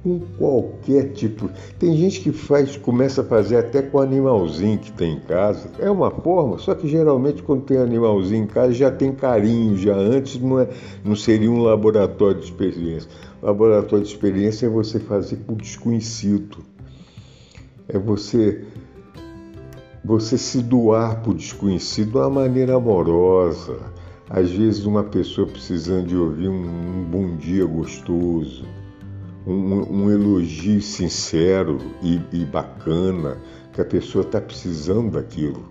com 0.05 0.21
qualquer 0.39 1.13
tipo. 1.13 1.49
Tem 1.79 1.97
gente 1.97 2.21
que 2.21 2.31
faz, 2.31 2.77
começa 2.77 3.23
a 3.23 3.25
fazer 3.25 3.57
até 3.57 3.81
com 3.81 3.99
animalzinho 3.99 4.79
que 4.79 4.93
tem 4.93 5.15
em 5.15 5.21
casa. 5.21 5.71
É 5.79 5.91
uma 5.91 6.11
forma, 6.11 6.59
só 6.59 6.75
que 6.75 6.87
geralmente 6.87 7.43
quando 7.43 7.63
tem 7.63 7.79
animalzinho 7.79 8.45
em 8.45 8.47
casa 8.47 8.73
já 8.73 8.91
tem 8.91 9.13
carinho, 9.13 9.79
já 9.79 9.95
antes 9.95 10.39
não, 10.39 10.61
é, 10.61 10.69
não 11.03 11.17
seria 11.17 11.51
um 11.51 11.63
laboratório 11.63 12.39
de 12.39 12.45
experiência. 12.45 13.09
Laboratório 13.45 14.05
de 14.05 14.11
experiência 14.11 14.67
é 14.67 14.69
você 14.69 14.99
fazer 14.99 15.37
com 15.47 15.53
o 15.53 15.57
desconhecido. 15.57 16.59
É 17.89 17.99
você 17.99 18.65
você 20.05 20.37
se 20.37 20.63
doar 20.63 21.23
para 21.23 21.31
o 21.31 21.35
desconhecido 21.35 22.11
de 22.11 22.17
uma 22.19 22.29
maneira 22.29 22.75
amorosa 22.75 23.95
às 24.29 24.51
vezes, 24.51 24.87
uma 24.87 25.05
pessoa 25.05 25.47
precisando 25.47 26.07
de 26.07 26.17
ouvir 26.17 26.49
um, 26.49 26.65
um 26.65 27.05
bom 27.05 27.37
dia 27.37 27.65
gostoso, 27.67 28.65
um, 29.47 30.05
um 30.05 30.11
elogio 30.11 30.81
sincero 30.81 31.79
e, 32.03 32.21
e 32.33 32.45
bacana, 32.45 33.37
que 33.73 33.83
a 33.83 33.85
pessoa 33.85 34.25
está 34.25 34.41
precisando 34.41 35.11
daquilo. 35.11 35.69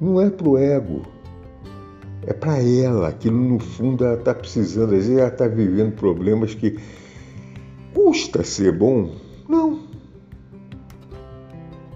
Não 0.00 0.20
é 0.20 0.28
para 0.28 0.48
o 0.48 0.58
ego, 0.58 1.02
é 2.28 2.32
para 2.34 2.62
ela. 2.62 3.08
Aquilo 3.08 3.38
no 3.38 3.58
fundo 3.58 4.04
ela 4.04 4.18
está 4.18 4.34
precisando. 4.34 4.94
Às 4.94 5.06
vezes 5.06 5.18
ela 5.18 5.28
está 5.28 5.48
vivendo 5.48 5.94
problemas 5.94 6.54
que 6.54 6.78
custa 7.94 8.44
ser 8.44 8.70
bom. 8.70 9.14
Não. 9.48 9.80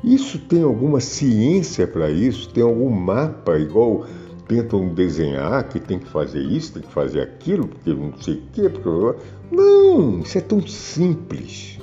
Isso 0.02 0.38
tem 0.38 0.62
alguma 0.62 1.00
ciência 1.00 1.86
para 1.86 2.10
isso? 2.10 2.48
Tem 2.48 2.62
algum 2.62 2.90
mapa 2.90 3.58
igual 3.58 4.06
tentam 4.48 4.88
desenhar 4.92 5.68
que 5.68 5.78
tem 5.78 5.98
que 5.98 6.08
fazer 6.08 6.42
isso, 6.42 6.74
tem 6.74 6.82
que 6.82 6.92
fazer 6.92 7.20
aquilo, 7.20 7.68
porque 7.68 7.94
não 7.94 8.16
sei 8.18 8.34
o 8.34 8.42
quê, 8.52 8.68
porque... 8.68 9.22
Não, 9.50 10.20
isso 10.20 10.36
é 10.36 10.40
tão 10.40 10.66
simples. 10.66 11.78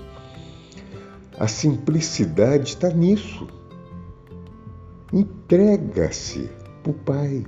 A 1.39 1.47
simplicidade 1.47 2.69
está 2.69 2.89
nisso. 2.89 3.47
Entrega-se 5.13 6.49
para 6.83 6.91
o 6.91 6.93
Pai. 6.93 7.45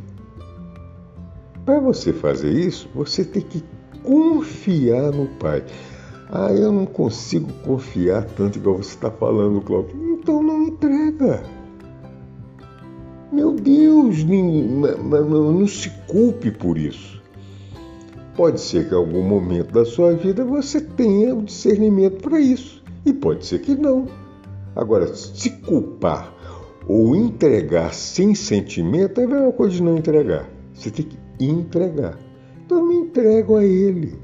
Para 1.66 1.80
você 1.80 2.12
fazer 2.12 2.51
isso, 2.51 2.89
você 2.93 3.24
tem 3.24 3.41
que 3.41 3.64
confiar 4.03 5.12
no 5.12 5.28
Pai. 5.39 5.64
Ah, 6.32 6.51
eu 6.51 6.72
não 6.72 6.86
consigo 6.86 7.51
confiar 7.64 8.24
tanto 8.24 8.57
igual 8.57 8.78
você 8.78 8.95
está 8.95 9.12
falando, 9.12 9.62
Cláudio. 9.62 9.95
Então 10.14 10.41
não 10.41 10.64
entrega. 10.64 11.43
Meu 13.32 13.53
Deus, 13.53 14.24
não 14.24 15.68
se 15.68 15.89
culpe 16.07 16.51
por 16.51 16.78
isso. 16.78 17.22
Pode 18.36 18.59
ser 18.59 18.88
que 18.88 18.95
em 18.95 18.97
algum 18.97 19.22
momento 19.22 19.72
da 19.72 19.86
sua 19.86 20.14
vida 20.14 20.43
você 20.43 20.82
tenha 20.82 21.36
o 21.36 21.43
discernimento 21.43 22.22
para 22.22 22.39
isso, 22.39 22.82
e 23.05 23.14
pode 23.14 23.45
ser 23.45 23.59
que 23.59 23.76
não. 23.76 24.07
Agora, 24.76 25.14
se 25.14 25.49
culpar 25.49 26.34
ou 26.88 27.16
entregar 27.16 27.93
sem 27.93 28.34
sentimento 28.34 29.22
é 29.22 29.26
a 29.26 29.28
mesma 29.28 29.51
coisa 29.51 29.76
de 29.76 29.84
não 29.84 29.97
entregar. 29.97 30.49
Você 30.74 30.89
tem 30.89 31.05
que 31.05 31.18
entregar. 31.45 32.17
Então 32.65 32.85
me 32.85 32.95
entrego 32.95 33.55
a 33.57 33.63
Ele. 33.63 34.19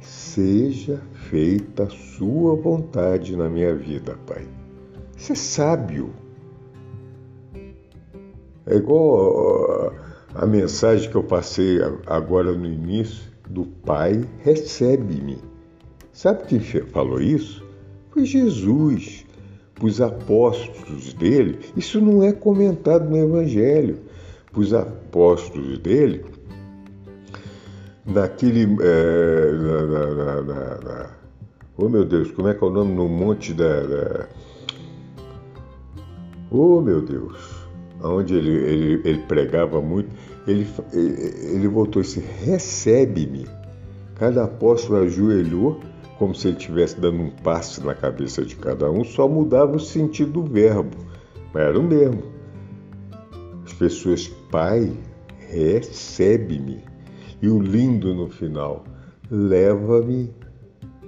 Seja 0.00 1.00
feita 1.30 1.84
a 1.84 1.90
sua 1.90 2.54
vontade 2.56 3.36
na 3.36 3.48
minha 3.48 3.74
vida, 3.74 4.18
Pai. 4.26 4.46
Você 5.16 5.32
é 5.32 5.36
sábio. 5.36 6.10
É 8.66 8.76
igual 8.76 9.92
a 10.34 10.46
mensagem 10.46 11.10
que 11.10 11.16
eu 11.16 11.22
passei 11.22 11.78
agora 12.06 12.52
no 12.52 12.66
início 12.66 13.32
do 13.48 13.64
Pai 13.64 14.24
recebe-me. 14.40 15.38
Sabe 16.12 16.44
quem 16.46 16.60
falou 16.60 17.20
isso? 17.20 17.64
Foi 18.10 18.24
Jesus, 18.24 19.26
os 19.82 20.00
apóstolos 20.00 21.12
dele. 21.14 21.58
Isso 21.76 22.00
não 22.00 22.22
é 22.22 22.32
comentado 22.32 23.08
no 23.08 23.16
Evangelho. 23.16 23.98
Os 24.56 24.72
apóstolos 24.72 25.78
dele, 25.78 26.24
naquele. 28.06 28.76
É, 28.80 29.52
na, 29.52 29.82
na, 29.86 30.42
na, 30.42 30.80
na, 30.80 31.10
oh 31.76 31.88
meu 31.88 32.04
Deus, 32.04 32.30
como 32.30 32.48
é 32.48 32.54
que 32.54 32.62
é 32.62 32.66
o 32.66 32.70
nome? 32.70 32.94
No 32.94 33.08
monte 33.08 33.52
da. 33.52 33.80
da 33.80 34.28
oh 36.50 36.80
meu 36.80 37.00
Deus! 37.00 37.64
onde 38.04 38.34
ele, 38.34 38.50
ele, 38.50 39.02
ele 39.04 39.18
pregava 39.20 39.80
muito, 39.80 40.10
ele, 40.46 40.66
ele 40.92 41.68
voltou 41.68 42.02
e 42.02 42.04
disse: 42.04 42.20
Recebe-me. 42.44 43.46
Cada 44.16 44.44
apóstolo 44.44 45.00
ajoelhou, 45.00 45.80
como 46.18 46.34
se 46.34 46.48
ele 46.48 46.56
estivesse 46.56 47.00
dando 47.00 47.22
um 47.22 47.30
passe 47.30 47.84
na 47.84 47.94
cabeça 47.94 48.44
de 48.44 48.54
cada 48.56 48.90
um, 48.90 49.02
só 49.02 49.28
mudava 49.28 49.76
o 49.76 49.80
sentido 49.80 50.42
do 50.42 50.42
verbo, 50.44 50.96
mas 51.52 51.64
era 51.64 51.78
o 51.78 51.82
mesmo. 51.82 52.22
As 53.64 53.72
pessoas, 53.72 54.30
Pai, 54.54 54.88
recebe-me. 55.50 56.78
E 57.42 57.48
o 57.48 57.58
lindo 57.58 58.14
no 58.14 58.28
final, 58.28 58.84
leva-me 59.28 60.32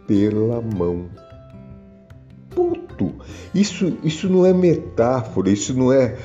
pela 0.04 0.60
mão. 0.60 1.06
Ponto. 2.50 3.14
Isso, 3.54 3.98
isso 4.02 4.28
não 4.28 4.44
é 4.44 4.52
metáfora, 4.52 5.48
isso 5.48 5.72
não 5.78 5.92
é 5.92 6.16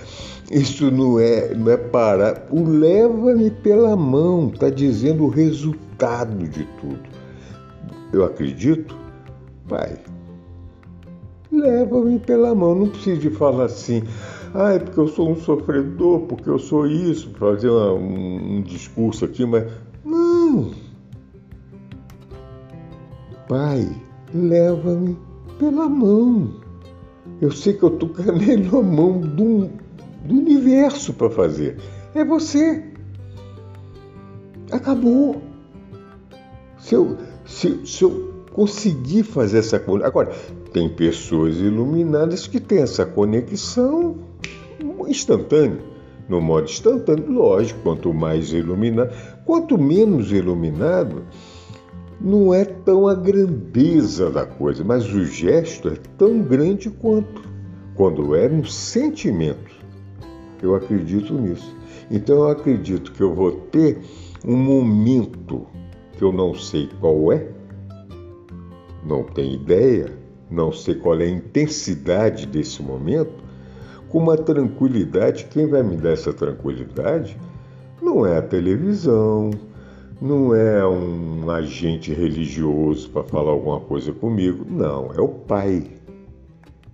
isso 0.50 0.90
não 0.90 1.20
é, 1.20 1.54
não 1.54 1.72
é 1.72 1.78
parar. 1.78 2.48
O 2.50 2.64
leva-me 2.64 3.52
pela 3.52 3.96
mão, 3.96 4.50
está 4.52 4.72
dizendo 4.72 5.26
o 5.26 5.30
resultado 5.30 6.48
de 6.48 6.64
tudo. 6.82 7.08
Eu 8.12 8.26
acredito, 8.26 8.98
Pai, 9.70 9.96
leva-me 11.52 12.18
pela 12.18 12.56
mão. 12.56 12.74
Não 12.74 12.90
precisa 12.90 13.22
de 13.22 13.30
falar 13.30 13.66
assim, 13.66 14.02
ah, 14.54 14.74
é 14.74 14.80
porque 14.80 15.00
eu 15.00 15.08
sou 15.08 15.30
um 15.30 15.36
sofredor, 15.36 16.22
porque 16.22 16.50
eu 16.50 16.60
sou 16.60 16.86
isso, 16.86 17.30
fazer 17.32 17.70
um, 17.70 18.58
um 18.58 18.62
discurso 18.62 19.26
aqui, 19.26 19.46
mas. 19.46 19.72
Não! 20.04 20.72
Pai, 23.48 23.88
leva-me 24.34 25.18
pela 25.58 25.88
mão. 25.88 26.54
Eu 27.40 27.52
sei 27.52 27.74
que 27.74 27.84
eu 27.84 27.94
estou 27.94 28.10
com 28.10 28.22
a 28.22 28.32
melhor 28.34 28.84
mão 28.84 29.20
do, 29.20 29.70
do 30.26 30.36
universo 30.36 31.14
para 31.14 31.30
fazer. 31.30 31.78
É 32.14 32.24
você. 32.26 32.84
Acabou. 34.72 35.42
Se 36.78 36.96
eu, 36.96 37.18
se, 37.46 37.86
se 37.86 38.04
eu 38.04 38.32
conseguir 38.52 39.24
fazer 39.24 39.60
essa 39.60 39.80
conexão. 39.80 40.08
Agora, 40.08 40.32
tem 40.72 40.90
pessoas 40.90 41.58
iluminadas 41.58 42.48
que 42.48 42.60
têm 42.60 42.80
essa 42.80 43.06
conexão 43.06 44.18
instantânea. 45.08 45.92
No 46.30 46.40
modo 46.40 46.66
instantâneo, 46.66 47.30
lógico, 47.30 47.80
quanto 47.84 48.14
mais 48.14 48.54
iluminado, 48.54 49.14
quanto 49.46 49.78
menos 49.78 50.32
iluminado, 50.32 51.24
não 52.20 52.54
é 52.54 52.64
tão 52.64 53.08
a 53.08 53.14
grandeza 53.14 54.30
da 54.30 54.46
coisa, 54.46 54.84
mas 54.84 55.06
o 55.12 55.26
gesto 55.26 55.90
é 55.90 55.96
tão 56.18 56.42
grande 56.42 56.90
quanto 56.90 57.42
quando 57.96 58.36
é 58.36 58.48
no 58.48 58.66
sentimento. 58.66 59.72
Eu 60.62 60.76
acredito 60.76 61.34
nisso. 61.34 61.76
Então 62.10 62.38
eu 62.38 62.50
acredito 62.50 63.12
que 63.12 63.22
eu 63.22 63.34
vou 63.34 63.52
ter 63.52 64.00
um 64.46 64.56
momento 64.56 65.68
que 66.18 66.24
eu 66.24 66.32
não 66.32 66.54
sei 66.54 66.90
qual 67.00 67.32
é, 67.32 67.48
não 69.04 69.24
tenho 69.24 69.56
ideia, 69.56 70.21
não 70.52 70.72
sei 70.72 70.96
qual 70.96 71.20
é 71.20 71.24
a 71.24 71.30
intensidade 71.30 72.46
desse 72.46 72.84
momento, 72.84 73.44
com 74.10 74.20
uma 74.20 74.36
tranquilidade. 74.36 75.46
Quem 75.46 75.68
vai 75.68 75.82
me 75.82 75.96
dar 75.96 76.12
essa 76.12 76.34
tranquilidade 76.34 77.38
não 78.02 78.26
é 78.26 78.38
a 78.38 78.42
televisão, 78.42 79.52
não 80.22 80.54
é 80.54 80.86
um 80.86 81.50
agente 81.50 82.14
religioso 82.14 83.10
para 83.10 83.24
falar 83.24 83.52
alguma 83.52 83.80
coisa 83.80 84.12
comigo. 84.12 84.66
Não, 84.70 85.12
é 85.14 85.22
o 85.22 85.30
Pai. 85.30 85.90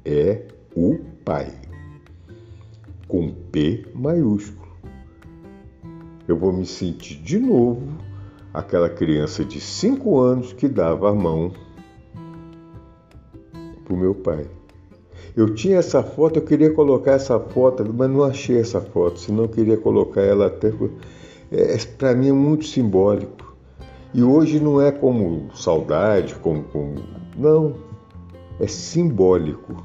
É 0.06 0.44
o 0.76 1.00
Pai 1.26 1.52
com 3.08 3.32
P 3.32 3.86
maiúsculo. 3.96 4.68
Eu 6.28 6.38
vou 6.38 6.52
me 6.52 6.66
sentir 6.66 7.16
de 7.16 7.40
novo 7.40 7.88
aquela 8.54 8.90
criança 8.90 9.46
de 9.46 9.62
5 9.62 10.20
anos 10.20 10.54
que 10.54 10.68
dava 10.68 11.10
a 11.10 11.14
mão 11.14 11.52
para 13.88 13.94
o 13.94 13.98
meu 13.98 14.14
pai. 14.14 14.46
Eu 15.36 15.56
tinha 15.56 15.78
essa 15.78 16.04
foto, 16.04 16.40
eu 16.40 16.42
queria 16.44 16.74
colocar 16.74 17.12
essa 17.12 17.40
foto, 17.40 17.86
mas 17.94 18.10
não 18.10 18.24
achei 18.24 18.60
essa 18.60 18.82
foto, 18.82 19.20
senão 19.20 19.44
eu 19.44 19.50
queria 19.50 19.78
colocar 19.78 20.22
ela 20.22 20.48
até. 20.48 20.74
É, 21.52 21.78
para 21.98 22.14
mim 22.14 22.30
é 22.30 22.34
muito 22.34 22.66
simbólico. 22.66 23.56
E 24.14 24.22
hoje 24.24 24.60
não 24.60 24.82
é 24.82 24.92
como 24.92 25.50
saudade, 25.56 26.36
como, 26.36 26.64
como. 26.64 26.96
Não, 27.38 27.76
é 28.60 28.68
simbólico. 28.68 29.84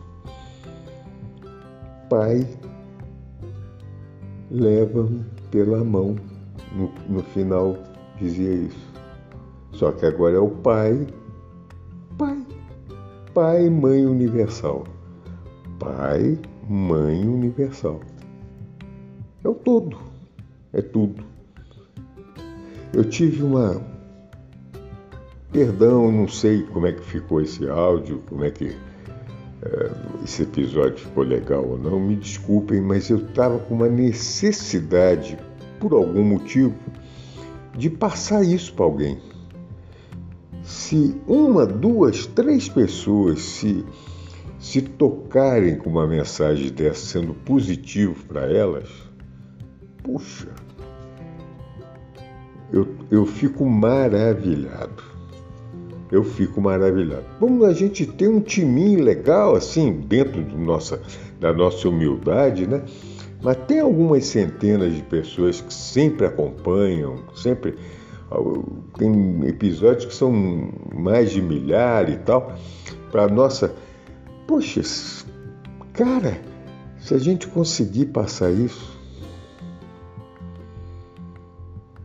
Pai 2.08 2.46
leva-me 4.50 5.24
pela 5.50 5.84
mão. 5.84 6.16
No, 6.74 6.90
no 7.08 7.22
final 7.22 7.76
dizia 8.18 8.52
isso. 8.52 8.92
Só 9.72 9.92
que 9.92 10.06
agora 10.06 10.36
é 10.36 10.40
o 10.40 10.48
Pai, 10.48 11.06
Pai, 12.16 12.38
Pai, 13.34 13.70
Mãe 13.70 14.04
Universal. 14.04 14.84
Pai, 15.78 16.38
Mãe 16.68 17.26
Universal. 17.26 18.00
É 19.42 19.48
o 19.48 19.54
todo, 19.54 19.96
é 20.70 20.82
tudo. 20.82 21.24
Eu 22.92 23.04
tive 23.04 23.42
uma. 23.42 23.80
Perdão, 25.50 26.12
não 26.12 26.28
sei 26.28 26.62
como 26.64 26.86
é 26.86 26.92
que 26.92 27.00
ficou 27.00 27.40
esse 27.40 27.66
áudio, 27.66 28.22
como 28.28 28.44
é 28.44 28.50
que 28.50 28.76
é, 29.62 29.90
esse 30.22 30.42
episódio 30.42 30.98
ficou 30.98 31.24
legal 31.24 31.66
ou 31.66 31.78
não, 31.78 31.98
me 31.98 32.16
desculpem, 32.16 32.82
mas 32.82 33.08
eu 33.08 33.16
estava 33.16 33.58
com 33.60 33.74
uma 33.74 33.88
necessidade, 33.88 35.38
por 35.80 35.94
algum 35.94 36.22
motivo, 36.22 36.74
de 37.74 37.88
passar 37.88 38.44
isso 38.44 38.74
para 38.74 38.84
alguém. 38.84 39.31
Se 40.62 41.20
uma, 41.26 41.66
duas, 41.66 42.26
três 42.26 42.68
pessoas 42.68 43.40
se, 43.40 43.84
se 44.58 44.80
tocarem 44.80 45.76
com 45.76 45.90
uma 45.90 46.06
mensagem 46.06 46.70
dessa 46.70 47.06
sendo 47.06 47.34
positivo 47.34 48.24
para 48.26 48.50
elas, 48.52 48.88
puxa, 50.02 50.48
eu, 52.72 52.88
eu 53.10 53.26
fico 53.26 53.66
maravilhado. 53.66 55.12
Eu 56.10 56.22
fico 56.22 56.60
maravilhado. 56.60 57.24
Vamos 57.40 57.66
a 57.66 57.72
gente 57.72 58.04
ter 58.04 58.28
um 58.28 58.40
timinho 58.40 59.02
legal 59.02 59.54
assim, 59.56 59.92
dentro 59.92 60.42
do 60.42 60.58
nossa, 60.58 61.00
da 61.40 61.52
nossa 61.52 61.88
humildade, 61.88 62.66
né? 62.66 62.82
Mas 63.42 63.56
tem 63.66 63.80
algumas 63.80 64.26
centenas 64.26 64.94
de 64.94 65.02
pessoas 65.02 65.60
que 65.60 65.72
sempre 65.72 66.26
acompanham, 66.26 67.16
sempre. 67.34 67.74
Tem 68.96 69.46
episódios 69.46 70.04
que 70.04 70.14
são 70.14 70.32
mais 70.94 71.30
de 71.30 71.40
milhar 71.40 72.08
e 72.08 72.16
tal. 72.16 72.52
Para 73.10 73.28
nossa. 73.28 73.74
Poxa, 74.46 74.82
cara, 75.92 76.40
se 76.98 77.14
a 77.14 77.18
gente 77.18 77.46
conseguir 77.48 78.06
passar 78.06 78.50
isso, 78.50 78.98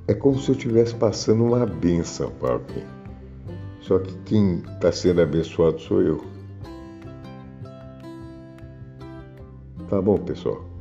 é 0.07 0.13
como 0.13 0.39
se 0.39 0.49
eu 0.49 0.55
estivesse 0.55 0.95
passando 0.95 1.43
uma 1.43 1.65
benção 1.65 2.31
para 2.39 2.53
alguém. 2.53 2.85
Só 3.81 3.99
que 3.99 4.13
quem 4.25 4.63
está 4.75 4.91
sendo 4.91 5.21
abençoado 5.21 5.79
sou 5.79 6.01
eu. 6.01 6.23
Tá 9.89 10.01
bom, 10.01 10.17
pessoal? 10.17 10.76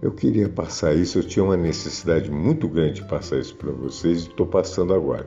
Eu 0.00 0.12
queria 0.12 0.48
passar 0.48 0.94
isso, 0.94 1.18
eu 1.18 1.22
tinha 1.22 1.44
uma 1.44 1.56
necessidade 1.56 2.30
muito 2.30 2.68
grande 2.68 3.00
de 3.00 3.08
passar 3.08 3.38
isso 3.38 3.56
para 3.56 3.72
vocês 3.72 4.24
e 4.24 4.28
estou 4.28 4.46
passando 4.46 4.92
agora. 4.92 5.26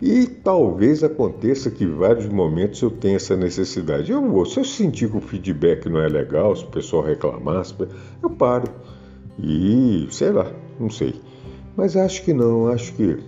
E 0.00 0.26
talvez 0.26 1.02
aconteça 1.02 1.70
que 1.70 1.82
em 1.82 1.92
vários 1.92 2.26
momentos 2.26 2.80
eu 2.80 2.90
tenha 2.90 3.16
essa 3.16 3.36
necessidade. 3.36 4.12
Eu 4.12 4.22
vou, 4.22 4.46
se 4.46 4.60
eu 4.60 4.64
sentir 4.64 5.10
que 5.10 5.16
o 5.16 5.20
feedback 5.20 5.88
não 5.88 6.00
é 6.00 6.08
legal, 6.08 6.54
se 6.54 6.64
o 6.64 6.68
pessoal 6.68 7.02
reclamar, 7.02 7.64
eu 8.22 8.30
paro. 8.30 8.72
E 9.36 10.06
sei 10.10 10.30
lá, 10.30 10.52
não 10.78 10.88
sei. 10.88 11.20
Mas 11.76 11.96
acho 11.96 12.22
que 12.22 12.32
não, 12.32 12.68
acho 12.68 12.92
que. 12.94 13.18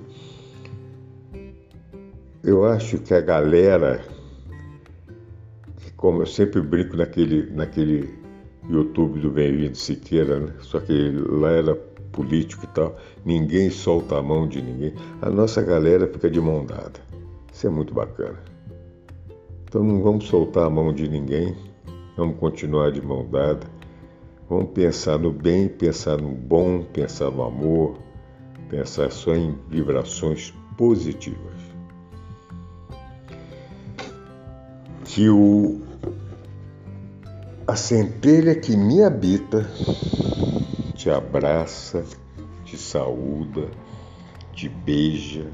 Eu 2.42 2.64
acho 2.64 2.98
que 2.98 3.12
a 3.12 3.20
galera, 3.20 4.04
como 5.96 6.22
eu 6.22 6.26
sempre 6.26 6.60
brinco 6.62 6.96
naquele, 6.96 7.50
naquele 7.50 8.19
YouTube 8.68 9.20
do 9.20 9.30
Bem-vindo 9.30 9.76
Siqueira, 9.76 10.40
né? 10.40 10.52
só 10.60 10.80
que 10.80 11.10
lá 11.10 11.50
era 11.50 11.74
político 12.12 12.64
e 12.64 12.68
tal, 12.68 12.96
ninguém 13.24 13.70
solta 13.70 14.18
a 14.18 14.22
mão 14.22 14.48
de 14.48 14.60
ninguém. 14.60 14.94
A 15.22 15.30
nossa 15.30 15.62
galera 15.62 16.06
fica 16.06 16.30
de 16.30 16.40
mão 16.40 16.64
dada. 16.64 17.00
Isso 17.52 17.66
é 17.66 17.70
muito 17.70 17.94
bacana. 17.94 18.38
Então 19.64 19.84
não 19.84 20.02
vamos 20.02 20.26
soltar 20.26 20.64
a 20.64 20.70
mão 20.70 20.92
de 20.92 21.08
ninguém, 21.08 21.56
vamos 22.16 22.38
continuar 22.38 22.90
de 22.90 23.00
mão 23.00 23.26
dada. 23.30 23.66
Vamos 24.48 24.72
pensar 24.72 25.16
no 25.16 25.32
bem, 25.32 25.68
pensar 25.68 26.20
no 26.20 26.30
bom, 26.30 26.82
pensar 26.82 27.30
no 27.30 27.44
amor, 27.44 27.96
pensar 28.68 29.10
só 29.12 29.32
em 29.36 29.56
vibrações 29.68 30.52
positivas. 30.76 31.54
Que 35.04 35.28
o, 35.28 35.80
a 37.70 37.76
centelha 37.76 38.56
que 38.56 38.76
me 38.76 39.04
habita 39.04 39.64
te 40.92 41.08
abraça, 41.08 42.04
te 42.64 42.76
saúda, 42.76 43.70
te 44.52 44.68
beija, 44.68 45.46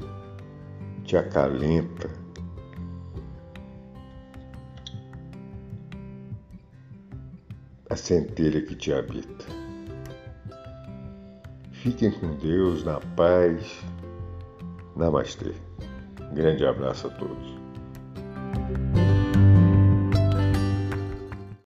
te 1.05 1.15
acalenta. 1.15 2.09
A 7.87 7.95
centelha 7.95 8.65
que 8.65 8.75
te 8.75 8.91
habita. 8.91 9.45
Fiquem 11.71 12.09
com 12.09 12.35
Deus, 12.37 12.83
na 12.83 12.99
paz. 13.15 13.79
Namastê. 14.95 15.53
Grande 16.33 16.65
abraço 16.65 17.07
a 17.07 17.09
todos. 17.11 19.06